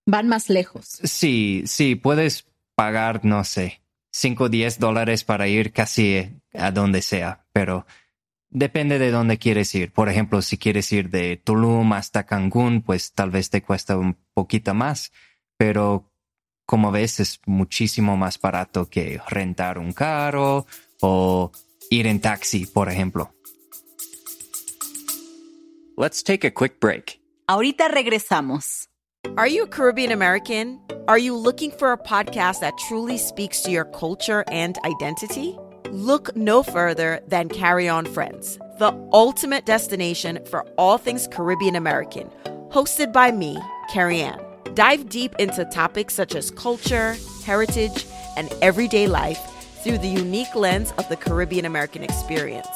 van 0.05 0.28
más 0.28 0.50
lejos. 0.50 1.00
Sí, 1.02 1.62
sí, 1.64 1.95
puedes 1.95 2.45
pagar, 2.75 3.25
no 3.25 3.43
sé, 3.43 3.81
5 4.12 4.45
o 4.45 4.49
10 4.50 4.78
dólares 4.78 5.25
para 5.25 5.49
ir 5.49 5.73
casi 5.73 6.31
a 6.52 6.73
donde 6.73 7.00
sea, 7.00 7.47
pero 7.55 7.87
depende 8.50 8.99
de 8.99 9.11
dónde 9.11 9.38
quieres 9.38 9.75
ir. 9.75 9.90
Por 9.90 10.11
ejemplo, 10.11 10.43
si 10.43 10.59
quieres 10.59 10.93
ir 10.93 11.09
de 11.09 11.38
Tulum 11.38 11.90
hasta 11.95 12.26
Cancún, 12.26 12.83
pues 12.83 13.12
tal 13.14 13.31
vez 13.31 13.49
te 13.49 13.62
cuesta 13.62 13.97
un 13.97 14.14
poquito 14.35 14.75
más, 14.75 15.11
pero 15.57 16.12
como 16.66 16.90
ves 16.90 17.19
es 17.19 17.40
muchísimo 17.47 18.19
más 18.19 18.38
barato 18.38 18.90
que 18.90 19.23
rentar 19.26 19.78
un 19.78 19.95
carro 19.95 20.66
o 21.00 21.50
ir 21.90 22.07
en 22.07 22.21
taxi, 22.21 22.66
por 22.66 22.88
ejemplo. 22.88 23.31
Let's 25.97 26.23
take 26.23 26.45
a 26.45 26.50
quick 26.50 26.78
break. 26.81 27.19
Ahorita 27.49 27.88
regresamos. 27.88 28.87
Are 29.37 29.47
you 29.47 29.64
a 29.64 29.66
Caribbean 29.66 30.12
American? 30.12 30.81
Are 31.09 31.19
you 31.19 31.37
looking 31.37 31.71
for 31.71 31.93
a 31.93 31.99
podcast 31.99 32.61
that 32.61 32.76
truly 32.88 33.16
speaks 33.16 33.62
to 33.62 33.71
your 33.71 33.85
culture 33.85 34.45
and 34.50 34.78
identity? 34.85 35.59
Look 35.90 36.37
no 36.37 36.62
further 36.62 37.21
than 37.28 37.49
Carry 37.49 37.88
On 37.88 38.05
Friends, 38.05 38.59
the 38.78 38.93
ultimate 39.12 39.64
destination 39.64 40.40
for 40.47 40.66
all 40.76 40.99
things 40.99 41.28
Caribbean 41.28 41.76
American, 41.76 42.28
hosted 42.71 43.12
by 43.12 43.31
me, 43.31 43.59
Carrie 43.88 44.21
Ann. 44.21 44.40
Dive 44.75 45.09
deep 45.09 45.35
into 45.38 45.64
topics 45.66 46.14
such 46.14 46.35
as 46.35 46.50
culture, 46.50 47.16
heritage, 47.45 48.07
and 48.37 48.52
everyday 48.61 49.07
life 49.07 49.38
through 49.87 49.99
the 49.99 50.09
unique 50.09 50.52
lens 50.57 50.93
of 50.99 51.09
the 51.09 51.14
Caribbean 51.14 51.64
American 51.64 52.02
experience. 52.02 52.66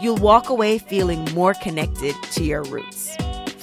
You'll 0.00 0.16
walk 0.16 0.48
away 0.48 0.78
feeling 0.78 1.22
more 1.34 1.52
connected 1.52 2.14
to 2.32 2.44
your 2.44 2.62
roots. 2.62 3.14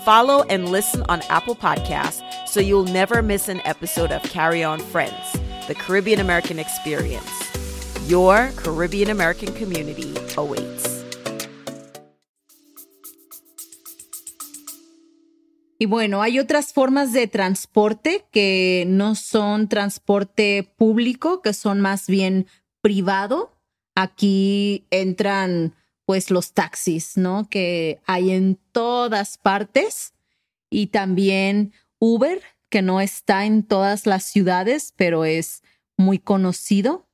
Follow 0.06 0.44
and 0.44 0.70
listen 0.70 1.02
on 1.10 1.24
Apple 1.28 1.56
Podcasts 1.56 2.22
so 2.48 2.60
you'll 2.60 2.86
never 2.86 3.24
miss 3.24 3.50
an 3.50 3.62
episode 3.66 4.12
of 4.12 4.22
Carry 4.22 4.64
On 4.64 4.78
Friends, 4.78 5.34
the 5.68 5.74
Caribbean 5.74 6.20
American 6.20 6.60
experience. 6.60 7.28
Your 8.08 8.52
Caribbean 8.58 9.10
American 9.10 9.52
community 9.56 10.14
awaits. 10.38 11.04
Y 15.80 15.88
bueno, 15.88 16.22
hay 16.22 16.40
otras 16.40 16.72
formas 16.72 17.12
de 17.12 17.28
transporte 17.28 18.26
que 18.32 18.86
no 18.88 19.16
son 19.16 19.68
transporte 19.68 20.72
público, 20.78 21.42
que 21.42 21.52
son 21.52 21.82
más 21.82 22.08
bien 22.08 22.48
privado. 22.84 23.58
Aquí 23.96 24.86
entran 24.92 25.74
pues 26.06 26.30
los 26.30 26.54
taxis, 26.54 27.18
¿no? 27.18 27.50
Que 27.50 28.02
hay 28.06 28.32
en 28.32 28.60
todas 28.72 29.38
partes 29.38 30.14
y 30.70 30.88
también 30.88 31.72
Uber, 31.98 32.42
que 32.70 32.82
no 32.82 33.00
está 33.00 33.46
en 33.46 33.64
todas 33.64 34.06
las 34.06 34.26
ciudades, 34.26 34.94
pero 34.98 35.24
es 35.24 35.64
muy 35.98 36.20
conocido. 36.20 37.08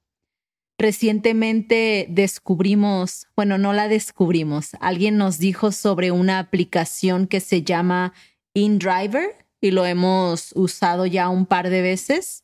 Recientemente 0.80 2.08
descubrimos, 2.10 3.28
bueno, 3.36 3.58
no 3.58 3.74
la 3.74 3.88
descubrimos, 3.88 4.72
alguien 4.80 5.18
nos 5.18 5.38
dijo 5.38 5.72
sobre 5.72 6.12
una 6.12 6.40
aplicación 6.40 7.28
que 7.28 7.42
se 7.42 7.64
llama 7.64 8.14
InDriver 8.54 9.46
y 9.62 9.72
lo 9.72 9.86
hemos 9.86 10.54
usado 10.56 11.06
ya 11.06 11.30
un 11.30 11.46
par 11.46 11.70
de 11.70 11.82
veces. 11.82 12.44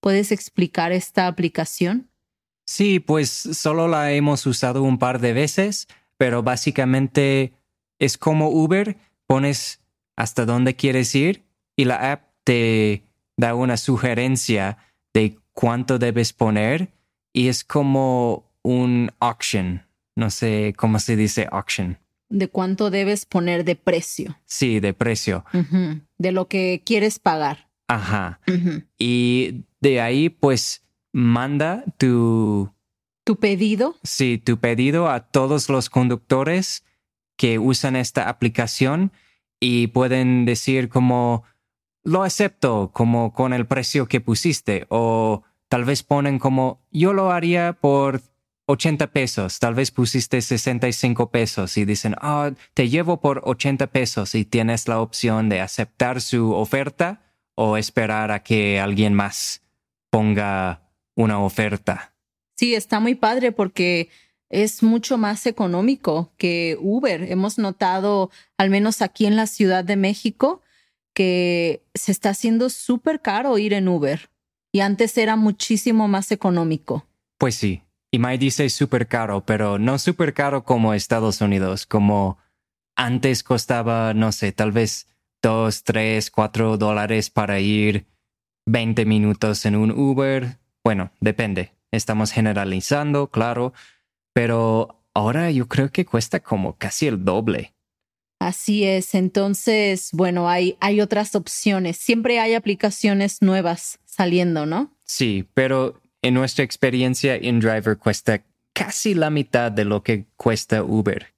¿Puedes 0.00 0.32
explicar 0.32 0.92
esta 0.92 1.28
aplicación? 1.28 2.10
Sí, 2.68 3.00
pues 3.00 3.30
solo 3.30 3.88
la 3.88 4.12
hemos 4.12 4.44
usado 4.44 4.82
un 4.82 4.98
par 4.98 5.20
de 5.20 5.32
veces, 5.32 5.88
pero 6.18 6.42
básicamente 6.42 7.54
es 7.98 8.18
como 8.18 8.50
Uber, 8.50 8.98
pones 9.26 9.80
hasta 10.16 10.44
dónde 10.44 10.76
quieres 10.76 11.14
ir 11.14 11.44
y 11.76 11.86
la 11.86 12.12
app 12.12 12.24
te 12.44 13.04
da 13.38 13.54
una 13.54 13.78
sugerencia 13.78 14.76
de 15.14 15.38
cuánto 15.54 15.98
debes 15.98 16.34
poner 16.34 16.92
y 17.32 17.48
es 17.48 17.64
como 17.64 18.44
un 18.60 19.12
auction. 19.18 19.86
No 20.14 20.28
sé 20.28 20.74
cómo 20.76 20.98
se 20.98 21.16
dice 21.16 21.48
auction. 21.50 21.96
De 22.28 22.48
cuánto 22.48 22.90
debes 22.90 23.24
poner 23.24 23.64
de 23.64 23.76
precio. 23.76 24.38
Sí, 24.44 24.78
de 24.78 24.92
precio. 24.92 25.46
De 26.18 26.32
lo 26.32 26.48
que 26.48 26.82
quieres 26.84 27.18
pagar. 27.18 27.70
Ajá. 27.88 28.40
Y 28.98 29.64
de 29.80 30.02
ahí, 30.02 30.28
pues, 30.28 30.82
manda 31.18 31.84
tu, 31.98 32.72
Tu 33.24 33.36
pedido. 33.36 33.96
sí, 34.02 34.38
tu 34.38 34.58
pedido 34.58 35.08
a 35.10 35.20
todos 35.20 35.68
los 35.68 35.90
conductores 35.90 36.84
que 37.36 37.58
usan 37.58 37.96
esta 37.96 38.28
aplicación 38.28 39.12
y 39.60 39.88
pueden 39.88 40.44
decir 40.44 40.88
como, 40.88 41.42
lo 42.04 42.22
acepto, 42.22 42.90
como 42.92 43.32
con 43.32 43.52
el 43.52 43.66
precio 43.66 44.06
que 44.06 44.20
pusiste, 44.20 44.86
o 44.88 45.42
tal 45.68 45.84
vez 45.84 46.02
ponen 46.02 46.38
como, 46.38 46.80
yo 46.92 47.12
lo 47.12 47.32
haría 47.32 47.72
por 47.72 48.22
80 48.66 49.08
pesos, 49.08 49.58
tal 49.58 49.74
vez 49.74 49.90
pusiste 49.90 50.40
65 50.40 51.30
pesos 51.30 51.76
y 51.76 51.84
dicen, 51.84 52.14
ah, 52.20 52.52
te 52.74 52.88
llevo 52.88 53.20
por 53.20 53.42
80 53.44 53.88
pesos 53.88 54.34
y 54.36 54.44
tienes 54.44 54.86
la 54.86 55.00
opción 55.00 55.48
de 55.48 55.60
aceptar 55.60 56.20
su 56.20 56.52
oferta 56.52 57.22
o 57.56 57.76
esperar 57.76 58.30
a 58.30 58.44
que 58.44 58.78
alguien 58.78 59.14
más 59.14 59.62
ponga 60.10 60.87
una 61.18 61.40
oferta. 61.40 62.14
Sí, 62.56 62.74
está 62.74 63.00
muy 63.00 63.16
padre 63.16 63.50
porque 63.50 64.08
es 64.48 64.82
mucho 64.84 65.18
más 65.18 65.46
económico 65.46 66.32
que 66.36 66.78
Uber. 66.80 67.24
Hemos 67.30 67.58
notado, 67.58 68.30
al 68.56 68.70
menos 68.70 69.02
aquí 69.02 69.26
en 69.26 69.34
la 69.34 69.46
Ciudad 69.46 69.84
de 69.84 69.96
México, 69.96 70.62
que 71.14 71.82
se 71.94 72.12
está 72.12 72.30
haciendo 72.30 72.70
súper 72.70 73.20
caro 73.20 73.58
ir 73.58 73.72
en 73.74 73.88
Uber. 73.88 74.30
Y 74.72 74.80
antes 74.80 75.18
era 75.18 75.34
muchísimo 75.34 76.06
más 76.06 76.30
económico. 76.30 77.04
Pues 77.36 77.56
sí. 77.56 77.82
Y 78.12 78.20
Mai 78.20 78.38
dice 78.38 78.68
súper 78.70 79.08
caro, 79.08 79.44
pero 79.44 79.78
no 79.78 79.98
súper 79.98 80.32
caro 80.34 80.64
como 80.64 80.94
Estados 80.94 81.40
Unidos, 81.40 81.84
como 81.84 82.38
antes 82.96 83.42
costaba, 83.42 84.14
no 84.14 84.32
sé, 84.32 84.52
tal 84.52 84.72
vez 84.72 85.08
dos, 85.42 85.82
tres, 85.82 86.30
cuatro 86.30 86.78
dólares 86.78 87.28
para 87.28 87.60
ir 87.60 88.06
20 88.66 89.04
minutos 89.04 89.66
en 89.66 89.76
un 89.76 89.90
Uber. 89.90 90.58
Bueno, 90.88 91.10
depende. 91.20 91.74
Estamos 91.92 92.32
generalizando, 92.32 93.26
claro, 93.26 93.74
pero 94.32 95.02
ahora 95.12 95.50
yo 95.50 95.68
creo 95.68 95.92
que 95.92 96.06
cuesta 96.06 96.40
como 96.40 96.78
casi 96.78 97.06
el 97.06 97.26
doble. 97.26 97.74
Así 98.40 98.84
es. 98.84 99.14
Entonces, 99.14 100.08
bueno, 100.14 100.48
hay, 100.48 100.78
hay 100.80 101.02
otras 101.02 101.34
opciones. 101.34 101.98
Siempre 101.98 102.40
hay 102.40 102.54
aplicaciones 102.54 103.42
nuevas 103.42 103.98
saliendo, 104.06 104.64
¿no? 104.64 104.96
Sí, 105.04 105.46
pero 105.52 106.00
en 106.22 106.32
nuestra 106.32 106.64
experiencia, 106.64 107.36
InDriver 107.36 107.98
cuesta 107.98 108.42
casi 108.72 109.12
la 109.12 109.28
mitad 109.28 109.70
de 109.70 109.84
lo 109.84 110.02
que 110.02 110.24
cuesta 110.38 110.82
Uber. 110.82 111.34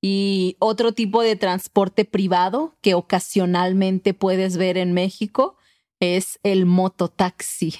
Y 0.00 0.54
otro 0.60 0.92
tipo 0.92 1.22
de 1.22 1.34
transporte 1.34 2.04
privado 2.04 2.76
que 2.82 2.94
ocasionalmente 2.94 4.14
puedes 4.14 4.56
ver 4.56 4.78
en 4.78 4.92
México 4.92 5.56
es 5.98 6.38
el 6.44 6.66
mototaxi. 6.66 7.74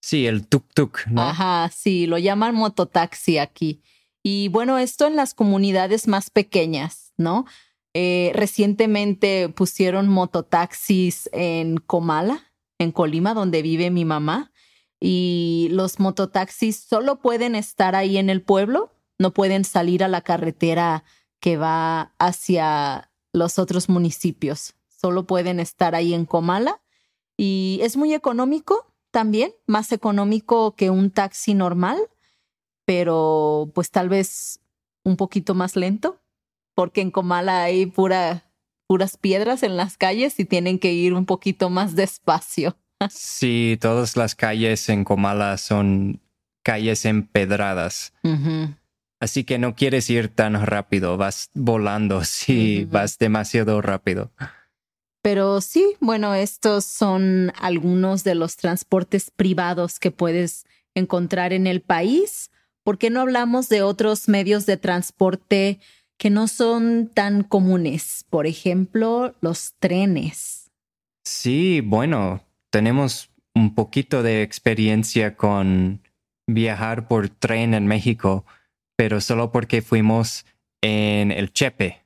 Sí, 0.00 0.26
el 0.26 0.48
tuk-tuk, 0.48 1.06
¿no? 1.10 1.22
Ajá, 1.22 1.70
sí, 1.74 2.06
lo 2.06 2.18
llaman 2.18 2.54
mototaxi 2.54 3.38
aquí. 3.38 3.82
Y 4.22 4.48
bueno, 4.48 4.78
esto 4.78 5.06
en 5.06 5.16
las 5.16 5.34
comunidades 5.34 6.08
más 6.08 6.30
pequeñas, 6.30 7.12
¿no? 7.16 7.46
Eh, 7.92 8.32
recientemente 8.34 9.48
pusieron 9.48 10.08
mototaxis 10.08 11.28
en 11.32 11.78
Comala, 11.78 12.52
en 12.78 12.92
Colima, 12.92 13.34
donde 13.34 13.62
vive 13.62 13.90
mi 13.90 14.04
mamá. 14.04 14.52
Y 15.00 15.68
los 15.70 15.98
mototaxis 15.98 16.76
solo 16.76 17.20
pueden 17.20 17.54
estar 17.54 17.94
ahí 17.94 18.18
en 18.18 18.30
el 18.30 18.42
pueblo, 18.42 18.92
no 19.18 19.32
pueden 19.32 19.64
salir 19.64 20.04
a 20.04 20.08
la 20.08 20.20
carretera 20.20 21.04
que 21.40 21.56
va 21.56 22.14
hacia 22.18 23.10
los 23.32 23.58
otros 23.58 23.88
municipios. 23.88 24.74
Solo 24.88 25.26
pueden 25.26 25.60
estar 25.60 25.94
ahí 25.94 26.14
en 26.14 26.26
Comala. 26.26 26.80
Y 27.36 27.80
es 27.82 27.96
muy 27.96 28.12
económico 28.12 28.89
también, 29.10 29.52
más 29.66 29.92
económico 29.92 30.74
que 30.76 30.90
un 30.90 31.10
taxi 31.10 31.54
normal, 31.54 31.98
pero 32.84 33.70
pues 33.74 33.90
tal 33.90 34.08
vez 34.08 34.60
un 35.04 35.16
poquito 35.16 35.54
más 35.54 35.76
lento, 35.76 36.20
porque 36.74 37.00
en 37.00 37.10
Comala 37.10 37.62
hay 37.62 37.86
pura, 37.86 38.50
puras 38.86 39.16
piedras 39.16 39.62
en 39.62 39.76
las 39.76 39.96
calles 39.96 40.38
y 40.40 40.44
tienen 40.44 40.78
que 40.78 40.92
ir 40.92 41.14
un 41.14 41.26
poquito 41.26 41.70
más 41.70 41.94
despacio. 41.94 42.76
Sí, 43.08 43.78
todas 43.80 44.16
las 44.16 44.34
calles 44.34 44.88
en 44.88 45.04
Comala 45.04 45.56
son 45.56 46.20
calles 46.62 47.04
empedradas. 47.04 48.12
Así 49.20 49.44
que 49.44 49.58
no 49.58 49.74
quieres 49.74 50.08
ir 50.10 50.28
tan 50.28 50.66
rápido, 50.66 51.16
vas 51.16 51.50
volando 51.54 52.24
si 52.24 52.84
vas 52.86 53.18
demasiado 53.18 53.80
rápido. 53.82 54.32
Pero 55.22 55.60
sí, 55.60 55.96
bueno, 56.00 56.34
estos 56.34 56.84
son 56.84 57.52
algunos 57.58 58.24
de 58.24 58.34
los 58.34 58.56
transportes 58.56 59.30
privados 59.30 59.98
que 59.98 60.10
puedes 60.10 60.64
encontrar 60.94 61.52
en 61.52 61.66
el 61.66 61.82
país. 61.82 62.50
¿Por 62.82 62.96
qué 62.96 63.10
no 63.10 63.20
hablamos 63.20 63.68
de 63.68 63.82
otros 63.82 64.28
medios 64.28 64.64
de 64.64 64.78
transporte 64.78 65.78
que 66.16 66.30
no 66.30 66.48
son 66.48 67.10
tan 67.12 67.42
comunes? 67.42 68.24
Por 68.30 68.46
ejemplo, 68.46 69.34
los 69.40 69.74
trenes. 69.78 70.70
Sí, 71.24 71.82
bueno, 71.84 72.42
tenemos 72.70 73.30
un 73.54 73.74
poquito 73.74 74.22
de 74.22 74.42
experiencia 74.42 75.36
con 75.36 76.02
viajar 76.46 77.08
por 77.08 77.28
tren 77.28 77.74
en 77.74 77.86
México, 77.86 78.46
pero 78.96 79.20
solo 79.20 79.52
porque 79.52 79.82
fuimos 79.82 80.46
en 80.82 81.30
el 81.30 81.52
Chepe. 81.52 82.04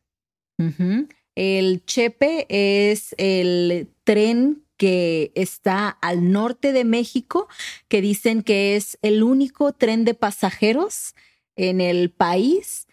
Ujú. 0.58 1.08
El 1.34 1.84
Chepe 1.84 2.46
es 2.48 3.14
el 3.18 3.88
tren 4.04 4.64
que 4.76 5.32
está 5.34 5.88
al 5.88 6.32
norte 6.32 6.72
de 6.72 6.84
México, 6.84 7.48
que 7.88 8.00
dicen 8.00 8.42
que 8.42 8.76
es 8.76 8.98
el 9.02 9.22
único 9.22 9.72
tren 9.72 10.04
de 10.04 10.14
pasajeros 10.14 11.14
en 11.56 11.80
el 11.80 12.10
país. 12.10 12.86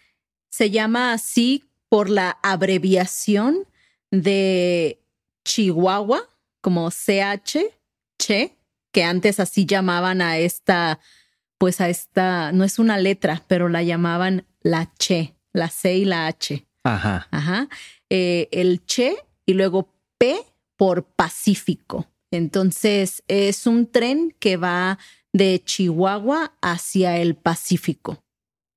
Se 0.50 0.70
llama 0.70 1.12
así 1.12 1.64
por 1.88 2.08
la 2.08 2.38
abreviación 2.42 3.66
de 4.10 5.00
Chihuahua, 5.44 6.28
como 6.60 6.90
CH, 6.90 7.58
Che, 8.18 8.56
que 8.92 9.04
antes 9.04 9.40
así 9.40 9.66
llamaban 9.66 10.22
a 10.22 10.38
esta, 10.38 11.00
pues 11.58 11.80
a 11.80 11.88
esta, 11.88 12.52
no 12.52 12.64
es 12.64 12.78
una 12.78 12.98
letra, 12.98 13.44
pero 13.48 13.68
la 13.68 13.82
llamaban 13.82 14.46
la 14.60 14.92
Che, 14.98 15.34
la 15.52 15.68
C 15.68 15.96
y 15.96 16.04
la 16.04 16.28
H. 16.28 16.64
Ajá. 16.84 17.28
Ajá. 17.30 17.68
Eh, 18.10 18.48
el 18.52 18.84
Che 18.84 19.14
y 19.46 19.54
luego 19.54 19.88
P 20.18 20.36
por 20.76 21.04
Pacífico. 21.04 22.06
Entonces 22.30 23.22
es 23.28 23.66
un 23.66 23.86
tren 23.86 24.34
que 24.38 24.56
va 24.56 24.98
de 25.32 25.62
Chihuahua 25.64 26.54
hacia 26.60 27.18
el 27.18 27.34
Pacífico. 27.34 28.22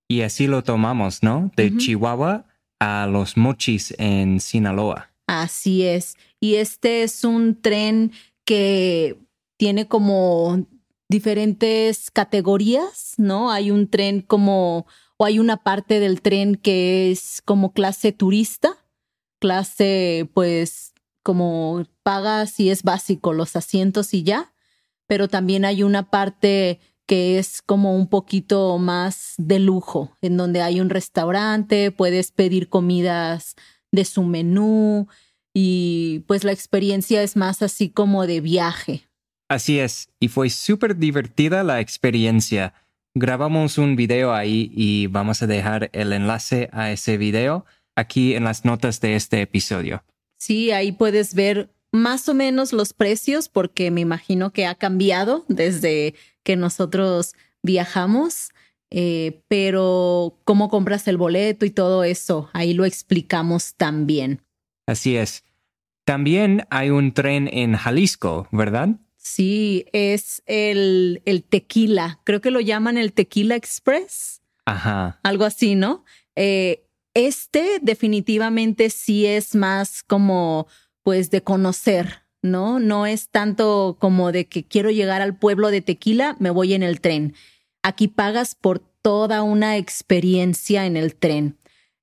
Y 0.07 0.21
así 0.21 0.47
lo 0.47 0.63
tomamos, 0.63 1.23
¿no? 1.23 1.51
De. 1.55 1.75
Chihuahua 1.77 2.45
a 2.79 3.07
los 3.07 3.37
mochis 3.37 3.93
en 3.97 4.39
Sinaloa. 4.39 5.09
Así 5.27 5.83
es. 5.83 6.17
Y 6.39 6.55
este 6.55 7.03
es 7.03 7.23
un 7.23 7.59
tren 7.61 8.11
que 8.45 9.17
tiene 9.57 9.87
como 9.87 10.67
diferentes 11.09 12.11
categorías, 12.11 13.15
¿no? 13.17 13.51
Hay 13.51 13.71
un 13.71 13.87
tren 13.87 14.21
como, 14.21 14.85
o 15.17 15.25
hay 15.25 15.39
una 15.39 15.57
parte 15.57 15.99
del 15.99 16.21
tren 16.21 16.55
que 16.55 17.11
es 17.11 17.41
como 17.43 17.73
clase 17.73 18.11
turista, 18.11 18.77
clase 19.39 20.29
pues 20.33 20.93
como 21.23 21.85
pagas 22.03 22.59
y 22.59 22.69
es 22.69 22.83
básico 22.83 23.33
los 23.33 23.55
asientos 23.55 24.13
y 24.13 24.23
ya, 24.23 24.53
pero 25.07 25.27
también 25.27 25.65
hay 25.65 25.83
una 25.83 26.09
parte 26.09 26.79
que 27.07 27.37
es 27.37 27.61
como 27.61 27.95
un 27.95 28.07
poquito 28.07 28.77
más 28.77 29.35
de 29.37 29.59
lujo, 29.59 30.17
en 30.21 30.37
donde 30.37 30.61
hay 30.61 30.79
un 30.79 30.89
restaurante, 30.89 31.91
puedes 31.91 32.31
pedir 32.31 32.69
comidas 32.69 33.55
de 33.91 34.05
su 34.05 34.23
menú 34.23 35.07
y 35.53 36.23
pues 36.27 36.43
la 36.43 36.51
experiencia 36.51 37.21
es 37.23 37.35
más 37.35 37.61
así 37.61 37.89
como 37.89 38.27
de 38.27 38.41
viaje. 38.41 39.03
Así 39.47 39.79
es, 39.79 40.09
y 40.19 40.27
fue 40.27 40.49
súper 40.49 40.97
divertida 40.97 41.63
la 41.63 41.79
experiencia. 41.79 42.73
Grabamos 43.17 43.77
un 43.77 43.95
video 43.95 44.33
ahí 44.33 44.69
y 44.75 45.07
vamos 45.07 45.41
a 45.41 45.47
dejar 45.47 45.89
el 45.93 46.11
enlace 46.11 46.67
a 46.73 46.91
ese 46.91 47.17
video 47.17 47.65
aquí 47.95 48.35
en 48.35 48.43
las 48.43 48.65
notas 48.65 48.99
de 48.99 49.15
este 49.15 49.41
episodio. 49.41 50.03
Sí, 50.37 50.71
ahí 50.71 50.91
puedes 50.91 51.33
ver 51.33 51.73
más 51.93 52.27
o 52.27 52.33
menos 52.33 52.73
los 52.73 52.91
precios 52.91 53.47
porque 53.47 53.89
me 53.89 54.01
imagino 54.01 54.51
que 54.51 54.65
ha 54.65 54.75
cambiado 54.75 55.45
desde 55.47 56.13
que 56.43 56.57
nosotros 56.57 57.35
viajamos, 57.63 58.49
eh, 58.91 59.43
pero 59.47 60.37
cómo 60.43 60.67
compras 60.67 61.07
el 61.07 61.15
boleto 61.15 61.65
y 61.65 61.69
todo 61.69 62.03
eso, 62.03 62.49
ahí 62.51 62.73
lo 62.73 62.83
explicamos 62.83 63.75
también. 63.75 64.41
Así 64.87 65.15
es. 65.15 65.45
También 66.03 66.67
hay 66.69 66.89
un 66.89 67.13
tren 67.13 67.47
en 67.47 67.77
Jalisco, 67.77 68.49
¿verdad? 68.51 68.89
Sí, 69.25 69.87
es 69.91 70.43
el, 70.45 71.23
el 71.25 71.43
tequila. 71.43 72.19
Creo 72.25 72.41
que 72.41 72.51
lo 72.51 72.59
llaman 72.59 72.99
el 72.99 73.11
Tequila 73.11 73.55
Express. 73.55 74.43
Ajá. 74.65 75.19
Algo 75.23 75.45
así, 75.45 75.73
¿no? 75.73 76.05
Eh, 76.35 76.85
este 77.15 77.79
definitivamente 77.81 78.91
sí 78.91 79.25
es 79.25 79.55
más 79.55 80.03
como, 80.03 80.67
pues, 81.01 81.31
de 81.31 81.41
conocer, 81.41 82.21
¿no? 82.43 82.79
No 82.79 83.07
es 83.07 83.29
tanto 83.29 83.97
como 83.99 84.31
de 84.31 84.45
que 84.47 84.63
quiero 84.63 84.91
llegar 84.91 85.23
al 85.23 85.35
pueblo 85.39 85.71
de 85.71 85.81
Tequila, 85.81 86.35
me 86.37 86.51
voy 86.51 86.75
en 86.75 86.83
el 86.83 87.01
tren. 87.01 87.33
Aquí 87.81 88.07
pagas 88.07 88.53
por 88.53 88.77
toda 89.01 89.41
una 89.41 89.77
experiencia 89.77 90.85
en 90.85 90.97
el 90.97 91.15
tren, 91.15 91.57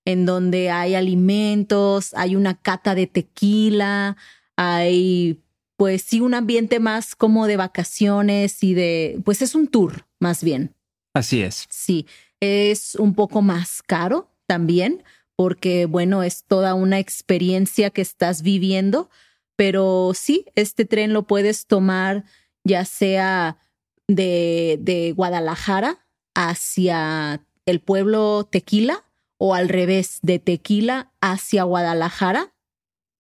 en 0.04 0.26
donde 0.26 0.70
hay 0.70 0.96
alimentos, 0.96 2.14
hay 2.14 2.34
una 2.34 2.60
cata 2.60 2.96
de 2.96 3.06
tequila, 3.06 4.16
hay 4.56 5.41
pues 5.82 6.02
sí, 6.02 6.20
un 6.20 6.32
ambiente 6.32 6.78
más 6.78 7.16
como 7.16 7.48
de 7.48 7.56
vacaciones 7.56 8.62
y 8.62 8.72
de, 8.72 9.20
pues 9.24 9.42
es 9.42 9.56
un 9.56 9.66
tour 9.66 10.06
más 10.20 10.44
bien. 10.44 10.76
Así 11.12 11.42
es. 11.42 11.66
Sí, 11.70 12.06
es 12.38 12.94
un 12.94 13.16
poco 13.16 13.42
más 13.42 13.82
caro 13.82 14.30
también, 14.46 15.02
porque 15.34 15.86
bueno, 15.86 16.22
es 16.22 16.44
toda 16.44 16.74
una 16.74 17.00
experiencia 17.00 17.90
que 17.90 18.00
estás 18.00 18.42
viviendo, 18.42 19.10
pero 19.56 20.12
sí, 20.14 20.46
este 20.54 20.84
tren 20.84 21.12
lo 21.12 21.26
puedes 21.26 21.66
tomar 21.66 22.26
ya 22.62 22.84
sea 22.84 23.58
de, 24.06 24.78
de 24.80 25.10
Guadalajara 25.10 26.06
hacia 26.36 27.44
el 27.66 27.80
pueblo 27.80 28.44
Tequila 28.48 29.02
o 29.36 29.56
al 29.56 29.68
revés, 29.68 30.20
de 30.22 30.38
Tequila 30.38 31.10
hacia 31.20 31.64
Guadalajara. 31.64 32.54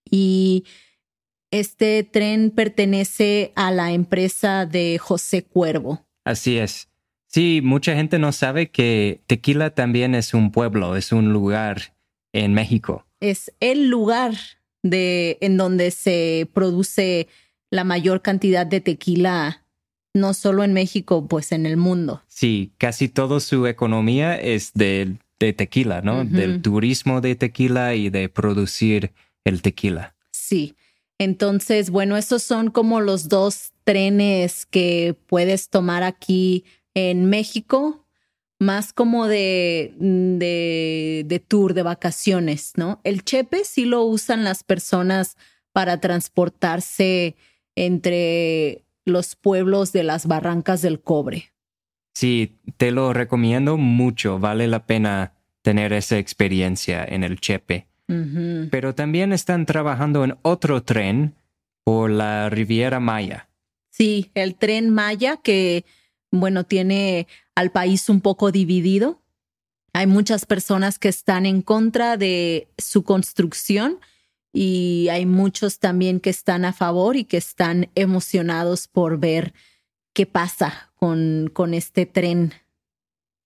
Y 0.08 0.64
este 1.52 2.02
tren 2.02 2.50
pertenece 2.50 3.52
a 3.54 3.70
la 3.70 3.92
empresa 3.92 4.66
de 4.66 4.98
José 4.98 5.44
Cuervo. 5.44 6.04
Así 6.24 6.58
es. 6.58 6.88
Sí, 7.26 7.60
mucha 7.62 7.94
gente 7.94 8.18
no 8.18 8.32
sabe 8.32 8.70
que 8.70 9.20
Tequila 9.26 9.70
también 9.70 10.14
es 10.14 10.34
un 10.34 10.50
pueblo, 10.50 10.96
es 10.96 11.12
un 11.12 11.32
lugar 11.32 11.94
en 12.32 12.52
México. 12.52 13.06
Es 13.20 13.52
el 13.60 13.88
lugar 13.88 14.34
de 14.82 15.38
en 15.40 15.56
donde 15.56 15.90
se 15.92 16.48
produce 16.52 17.28
la 17.70 17.84
mayor 17.84 18.20
cantidad 18.20 18.66
de 18.66 18.80
tequila, 18.80 19.64
no 20.14 20.34
solo 20.34 20.64
en 20.64 20.72
México, 20.74 21.26
pues 21.26 21.52
en 21.52 21.64
el 21.64 21.76
mundo. 21.76 22.22
Sí, 22.28 22.72
casi 22.76 23.08
toda 23.08 23.40
su 23.40 23.66
economía 23.66 24.36
es 24.36 24.72
de, 24.74 25.16
de 25.38 25.52
tequila, 25.52 26.02
¿no? 26.02 26.24
Del 26.24 26.60
turismo 26.60 27.20
de 27.20 27.34
tequila 27.34 27.94
y 27.94 28.10
de 28.10 28.28
producir 28.28 29.12
el 29.44 29.62
tequila. 29.62 30.14
Sí. 30.32 30.76
Entonces, 31.22 31.90
bueno, 31.90 32.16
esos 32.16 32.42
son 32.42 32.70
como 32.70 33.00
los 33.00 33.28
dos 33.28 33.72
trenes 33.84 34.66
que 34.66 35.16
puedes 35.26 35.68
tomar 35.68 36.02
aquí 36.02 36.64
en 36.94 37.26
México, 37.26 38.04
más 38.58 38.92
como 38.92 39.28
de, 39.28 39.94
de, 39.98 41.22
de, 41.24 41.38
tour, 41.38 41.74
de 41.74 41.82
vacaciones, 41.82 42.72
¿no? 42.76 43.00
El 43.04 43.24
chepe 43.24 43.64
sí 43.64 43.84
lo 43.84 44.02
usan 44.02 44.42
las 44.42 44.64
personas 44.64 45.36
para 45.72 46.00
transportarse 46.00 47.36
entre 47.76 48.84
los 49.04 49.36
pueblos 49.36 49.92
de 49.92 50.02
las 50.02 50.26
barrancas 50.26 50.82
del 50.82 51.00
cobre. 51.00 51.52
Sí, 52.14 52.58
te 52.76 52.90
lo 52.90 53.12
recomiendo 53.12 53.76
mucho, 53.76 54.38
vale 54.38 54.66
la 54.66 54.86
pena 54.86 55.34
tener 55.62 55.92
esa 55.92 56.18
experiencia 56.18 57.04
en 57.04 57.24
el 57.24 57.40
chepe. 57.40 57.86
Pero 58.06 58.94
también 58.94 59.32
están 59.32 59.64
trabajando 59.64 60.22
en 60.24 60.36
otro 60.42 60.82
tren 60.82 61.34
por 61.82 62.10
la 62.10 62.50
Riviera 62.50 63.00
Maya. 63.00 63.48
Sí, 63.90 64.30
el 64.34 64.54
tren 64.56 64.90
Maya 64.90 65.38
que, 65.38 65.84
bueno, 66.30 66.64
tiene 66.64 67.26
al 67.54 67.70
país 67.70 68.08
un 68.08 68.20
poco 68.20 68.52
dividido. 68.52 69.22
Hay 69.94 70.06
muchas 70.06 70.46
personas 70.46 70.98
que 70.98 71.08
están 71.08 71.46
en 71.46 71.62
contra 71.62 72.16
de 72.16 72.68
su 72.78 73.02
construcción 73.02 73.98
y 74.52 75.08
hay 75.10 75.26
muchos 75.26 75.78
también 75.78 76.20
que 76.20 76.30
están 76.30 76.64
a 76.64 76.72
favor 76.72 77.16
y 77.16 77.24
que 77.24 77.38
están 77.38 77.88
emocionados 77.94 78.88
por 78.88 79.18
ver 79.18 79.54
qué 80.12 80.26
pasa 80.26 80.92
con, 80.96 81.50
con 81.52 81.74
este 81.74 82.06
tren 82.06 82.52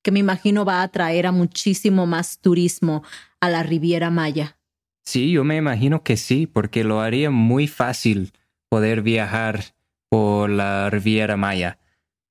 que 0.07 0.13
me 0.13 0.21
imagino 0.21 0.65
va 0.65 0.83
a 0.83 0.83
atraer 0.85 1.27
a 1.27 1.33
muchísimo 1.33 2.07
más 2.07 2.39
turismo 2.39 3.03
a 3.41 3.51
la 3.51 3.65
Riviera 3.65 4.09
Maya. 4.09 4.57
Sí, 5.05 5.33
yo 5.33 5.43
me 5.43 5.57
imagino 5.57 6.05
que 6.05 6.17
sí, 6.17 6.47
porque 6.47 6.85
lo 6.85 7.01
haría 7.01 7.33
muy 7.33 7.67
fácil 7.67 8.33
poder 8.69 9.03
viajar 9.03 9.75
por 10.09 10.49
la 10.49 10.91
Riviera 10.91 11.37
Maya. 11.37 11.81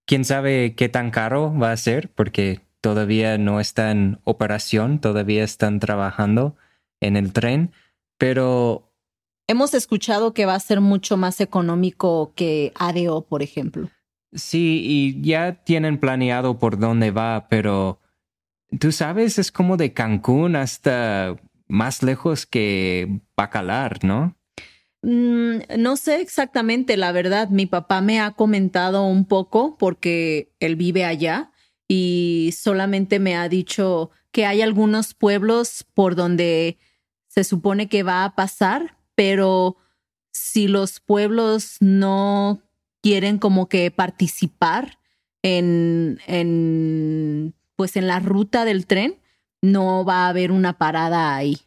Quién 0.08 0.24
sabe 0.24 0.74
qué 0.76 0.88
tan 0.88 1.12
caro 1.12 1.54
va 1.54 1.74
a 1.74 1.78
ser, 1.78 2.10
porque 2.14 2.62
todavía 2.80 3.38
no 3.38 3.60
está 3.60 3.92
en 3.92 4.22
operación, 4.24 5.00
todavía 5.00 5.44
están 5.44 5.82
trabajando 5.82 6.56
en 7.02 7.18
el 7.18 7.34
tren, 7.34 7.74
pero... 8.18 8.90
Hemos 9.50 9.74
escuchado 9.74 10.34
que 10.34 10.46
va 10.46 10.56
a 10.56 10.60
ser 10.62 10.80
mucho 10.80 11.18
más 11.18 11.42
económico 11.42 12.32
que 12.36 12.72
ADO, 12.76 13.26
por 13.26 13.44
ejemplo. 13.44 13.90
Sí, 14.36 14.82
y 14.84 15.22
ya 15.22 15.64
tienen 15.64 15.98
planeado 15.98 16.60
por 16.60 16.78
dónde 16.78 17.12
va, 17.12 17.48
pero 17.50 18.00
tú 18.80 18.92
sabes, 18.92 19.40
es 19.40 19.52
como 19.52 19.78
de 19.78 19.94
Cancún 19.94 20.56
hasta 20.56 21.36
más 21.68 22.04
lejos 22.04 22.46
que 22.46 23.22
Bacalar, 23.36 24.04
¿no? 24.04 24.38
Mm, 25.02 25.60
no 25.78 25.98
sé 25.98 26.20
exactamente, 26.22 26.98
la 26.98 27.12
verdad. 27.12 27.50
Mi 27.50 27.66
papá 27.66 28.02
me 28.02 28.20
ha 28.20 28.32
comentado 28.32 29.06
un 29.06 29.26
poco 29.26 29.78
porque 29.78 30.54
él 30.60 30.76
vive 30.76 31.06
allá 31.06 31.52
y 31.88 32.54
solamente 32.58 33.20
me 33.20 33.36
ha 33.36 33.48
dicho 33.48 34.12
que 34.32 34.46
hay 34.46 34.62
algunos 34.62 35.14
pueblos 35.14 35.86
por 35.94 36.16
donde 36.16 36.78
se 37.28 37.44
supone 37.44 37.88
que 37.88 38.04
va 38.04 38.26
a 38.26 38.36
pasar, 38.36 38.98
pero 39.16 39.78
si 40.32 40.68
los 40.68 41.00
pueblos 41.00 41.78
no 41.80 42.62
quieren 43.06 43.38
como 43.38 43.70
que 43.70 43.92
participar 43.92 44.98
en, 45.44 46.20
en 46.26 47.54
pues 47.76 47.98
en 47.98 48.08
la 48.08 48.20
ruta 48.20 48.66
del 48.66 48.88
tren, 48.88 49.20
no 49.62 50.04
va 50.04 50.26
a 50.26 50.30
haber 50.30 50.52
una 50.52 50.80
parada 50.80 51.36
ahí. 51.36 51.60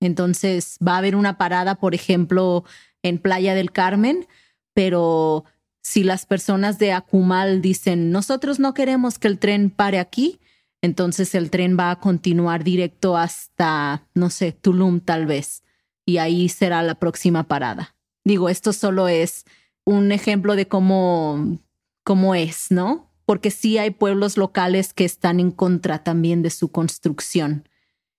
Entonces 0.00 0.78
va 0.84 0.94
a 0.94 0.98
haber 0.98 1.14
una 1.14 1.38
parada, 1.38 1.76
por 1.76 1.94
ejemplo, 1.94 2.64
en 3.04 3.18
Playa 3.18 3.54
del 3.54 3.70
Carmen, 3.70 4.26
pero 4.74 5.44
si 5.84 6.02
las 6.02 6.26
personas 6.26 6.80
de 6.80 6.90
Acumal 6.90 7.62
dicen, 7.62 8.10
nosotros 8.10 8.58
no 8.58 8.74
queremos 8.74 9.20
que 9.20 9.28
el 9.28 9.38
tren 9.38 9.70
pare 9.70 10.00
aquí, 10.00 10.40
entonces 10.80 11.36
el 11.36 11.50
tren 11.50 11.76
va 11.78 11.92
a 11.92 12.00
continuar 12.00 12.64
directo 12.64 13.16
hasta, 13.16 14.08
no 14.14 14.30
sé, 14.30 14.50
Tulum 14.50 14.98
tal 14.98 15.26
vez, 15.26 15.62
y 16.04 16.18
ahí 16.18 16.48
será 16.48 16.82
la 16.82 16.96
próxima 16.96 17.44
parada. 17.44 17.94
Digo, 18.24 18.48
esto 18.48 18.72
solo 18.72 19.06
es 19.06 19.44
un 19.84 20.12
ejemplo 20.12 20.56
de 20.56 20.68
cómo, 20.68 21.58
cómo 22.04 22.34
es, 22.34 22.70
¿no? 22.70 23.12
porque 23.24 23.50
sí 23.50 23.78
hay 23.78 23.90
pueblos 23.90 24.36
locales 24.36 24.92
que 24.92 25.04
están 25.04 25.40
en 25.40 25.50
contra 25.50 26.02
también 26.04 26.42
de 26.42 26.50
su 26.50 26.70
construcción. 26.70 27.68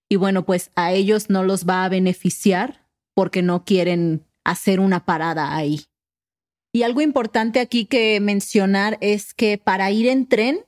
Y 0.10 0.16
bueno, 0.16 0.46
pues 0.46 0.72
a 0.76 0.92
ellos 0.92 1.30
no 1.30 1.44
los 1.44 1.68
va 1.68 1.86
a 1.86 1.90
beneficiar 1.90 2.88
porque 3.14 3.42
no 3.42 3.64
quieren 3.64 4.26
hacer 4.44 4.80
una 4.80 5.06
parada 5.06 5.56
ahí. 5.56 5.86
Y 6.74 6.84
algo 6.84 7.02
importante 7.02 7.60
aquí 7.60 7.86
que 7.86 8.20
mencionar 8.20 8.98
es 9.02 9.34
que 9.34 9.58
para 9.58 9.92
ir 9.92 10.08
en 10.08 10.28
tren 10.28 10.66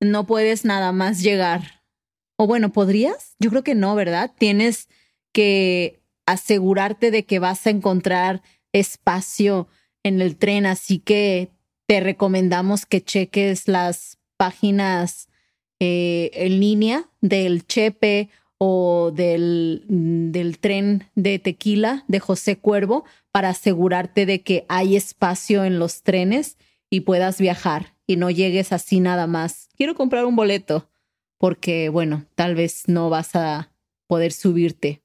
no 0.00 0.26
puedes 0.26 0.64
nada 0.64 0.92
más 0.92 1.22
llegar. 1.22 1.84
O 2.36 2.46
bueno, 2.46 2.72
¿podrías? 2.72 3.36
Yo 3.38 3.50
creo 3.50 3.62
que 3.62 3.74
no, 3.74 3.94
¿verdad? 3.94 4.32
Tienes 4.36 4.88
que 5.32 6.02
asegurarte 6.26 7.10
de 7.10 7.24
que 7.24 7.38
vas 7.38 7.66
a 7.66 7.70
encontrar 7.70 8.42
espacio 8.72 9.68
en 10.06 10.20
el 10.20 10.36
tren, 10.36 10.66
así 10.66 11.00
que 11.00 11.50
te 11.86 11.98
recomendamos 11.98 12.86
que 12.86 13.02
cheques 13.02 13.66
las 13.66 14.18
páginas 14.36 15.28
eh, 15.80 16.30
en 16.32 16.60
línea 16.60 17.10
del 17.20 17.66
Chepe 17.66 18.30
o 18.56 19.10
del, 19.12 19.84
del 19.88 20.58
tren 20.60 21.10
de 21.16 21.40
tequila 21.40 22.04
de 22.06 22.20
José 22.20 22.56
Cuervo 22.56 23.04
para 23.32 23.48
asegurarte 23.48 24.26
de 24.26 24.42
que 24.42 24.64
hay 24.68 24.94
espacio 24.94 25.64
en 25.64 25.80
los 25.80 26.04
trenes 26.04 26.56
y 26.88 27.00
puedas 27.00 27.40
viajar 27.40 27.96
y 28.06 28.14
no 28.14 28.30
llegues 28.30 28.72
así 28.72 29.00
nada 29.00 29.26
más. 29.26 29.68
Quiero 29.76 29.96
comprar 29.96 30.24
un 30.24 30.36
boleto 30.36 30.88
porque, 31.36 31.88
bueno, 31.88 32.26
tal 32.36 32.54
vez 32.54 32.84
no 32.86 33.10
vas 33.10 33.34
a 33.34 33.72
poder 34.06 34.32
subirte. 34.32 35.02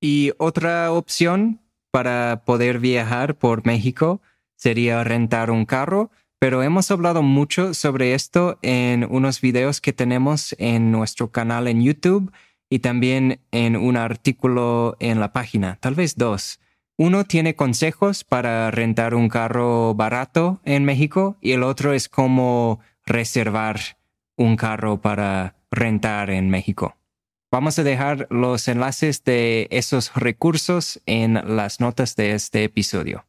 Y 0.00 0.30
otra 0.38 0.92
opción 0.92 1.60
para 1.90 2.42
poder 2.44 2.78
viajar 2.78 3.36
por 3.36 3.66
México 3.66 4.20
sería 4.56 5.02
rentar 5.04 5.50
un 5.50 5.64
carro, 5.64 6.10
pero 6.38 6.62
hemos 6.62 6.90
hablado 6.90 7.22
mucho 7.22 7.74
sobre 7.74 8.14
esto 8.14 8.58
en 8.62 9.06
unos 9.08 9.40
videos 9.40 9.80
que 9.80 9.92
tenemos 9.92 10.54
en 10.58 10.92
nuestro 10.92 11.30
canal 11.30 11.68
en 11.68 11.82
YouTube 11.82 12.32
y 12.68 12.78
también 12.78 13.40
en 13.50 13.76
un 13.76 13.96
artículo 13.96 14.96
en 15.00 15.20
la 15.20 15.32
página, 15.32 15.78
tal 15.80 15.94
vez 15.94 16.16
dos. 16.16 16.60
Uno 16.96 17.24
tiene 17.24 17.54
consejos 17.54 18.24
para 18.24 18.70
rentar 18.70 19.14
un 19.14 19.28
carro 19.28 19.94
barato 19.94 20.60
en 20.64 20.84
México 20.84 21.36
y 21.40 21.52
el 21.52 21.62
otro 21.62 21.94
es 21.94 22.08
cómo 22.08 22.80
reservar 23.06 23.80
un 24.36 24.56
carro 24.56 25.00
para 25.00 25.56
rentar 25.70 26.30
en 26.30 26.50
México. 26.50 26.99
Vamos 27.52 27.80
a 27.80 27.82
dejar 27.82 28.28
los 28.30 28.68
enlaces 28.68 29.24
de 29.24 29.66
esos 29.72 30.14
recursos 30.14 31.00
en 31.06 31.34
las 31.56 31.80
notas 31.80 32.14
de 32.14 32.34
este 32.34 32.62
episodio. 32.62 33.26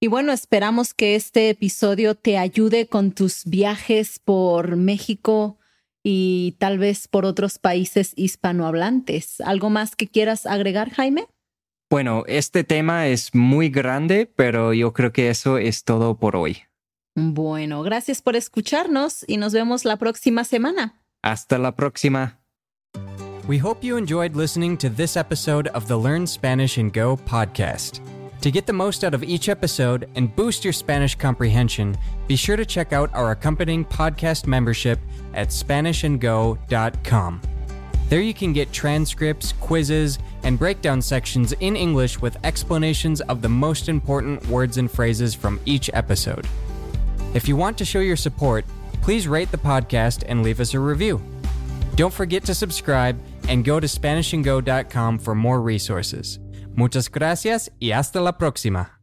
Y 0.00 0.08
bueno, 0.08 0.32
esperamos 0.32 0.94
que 0.94 1.14
este 1.14 1.48
episodio 1.48 2.16
te 2.16 2.38
ayude 2.38 2.88
con 2.88 3.12
tus 3.12 3.44
viajes 3.44 4.18
por 4.18 4.74
México 4.74 5.58
y 6.02 6.56
tal 6.58 6.78
vez 6.78 7.06
por 7.06 7.24
otros 7.24 7.60
países 7.60 8.14
hispanohablantes. 8.16 9.40
¿Algo 9.40 9.70
más 9.70 9.94
que 9.94 10.08
quieras 10.08 10.44
agregar, 10.44 10.90
Jaime? 10.90 11.28
Bueno, 11.88 12.24
este 12.26 12.64
tema 12.64 13.06
es 13.06 13.32
muy 13.32 13.68
grande, 13.68 14.26
pero 14.34 14.72
yo 14.72 14.92
creo 14.92 15.12
que 15.12 15.30
eso 15.30 15.58
es 15.58 15.84
todo 15.84 16.18
por 16.18 16.34
hoy. 16.34 16.62
Bueno, 17.14 17.84
gracias 17.84 18.22
por 18.22 18.34
escucharnos 18.34 19.24
y 19.28 19.36
nos 19.36 19.52
vemos 19.52 19.84
la 19.84 19.98
próxima 19.98 20.42
semana. 20.42 21.00
Hasta 21.22 21.58
la 21.58 21.76
próxima. 21.76 22.41
We 23.52 23.58
hope 23.58 23.84
you 23.84 23.98
enjoyed 23.98 24.34
listening 24.34 24.78
to 24.78 24.88
this 24.88 25.14
episode 25.14 25.68
of 25.68 25.86
the 25.86 25.98
Learn 25.98 26.26
Spanish 26.26 26.78
and 26.78 26.90
Go 26.90 27.18
podcast. 27.18 28.00
To 28.40 28.50
get 28.50 28.64
the 28.64 28.72
most 28.72 29.04
out 29.04 29.12
of 29.12 29.22
each 29.22 29.50
episode 29.50 30.08
and 30.14 30.34
boost 30.34 30.64
your 30.64 30.72
Spanish 30.72 31.14
comprehension, 31.14 31.94
be 32.26 32.34
sure 32.34 32.56
to 32.56 32.64
check 32.64 32.94
out 32.94 33.12
our 33.12 33.32
accompanying 33.32 33.84
podcast 33.84 34.46
membership 34.46 34.98
at 35.34 35.48
SpanishAndGo.com. 35.48 37.42
There 38.08 38.22
you 38.22 38.32
can 38.32 38.54
get 38.54 38.72
transcripts, 38.72 39.52
quizzes, 39.60 40.18
and 40.44 40.58
breakdown 40.58 41.02
sections 41.02 41.52
in 41.60 41.76
English 41.76 42.22
with 42.22 42.42
explanations 42.46 43.20
of 43.20 43.42
the 43.42 43.50
most 43.50 43.90
important 43.90 44.46
words 44.46 44.78
and 44.78 44.90
phrases 44.90 45.34
from 45.34 45.60
each 45.66 45.90
episode. 45.92 46.48
If 47.34 47.46
you 47.46 47.56
want 47.56 47.76
to 47.76 47.84
show 47.84 48.00
your 48.00 48.16
support, 48.16 48.64
please 49.02 49.28
rate 49.28 49.50
the 49.50 49.58
podcast 49.58 50.24
and 50.26 50.42
leave 50.42 50.58
us 50.58 50.72
a 50.72 50.80
review. 50.80 51.20
Don't 51.96 52.14
forget 52.14 52.46
to 52.46 52.54
subscribe 52.54 53.20
and 53.48 53.64
go 53.64 53.80
to 53.80 53.86
SpanishAndGo.com 53.86 55.18
for 55.18 55.34
more 55.34 55.60
resources. 55.60 56.40
Muchas 56.74 57.10
gracias 57.10 57.70
y 57.78 57.92
hasta 57.92 58.20
la 58.20 58.38
próxima. 58.38 59.01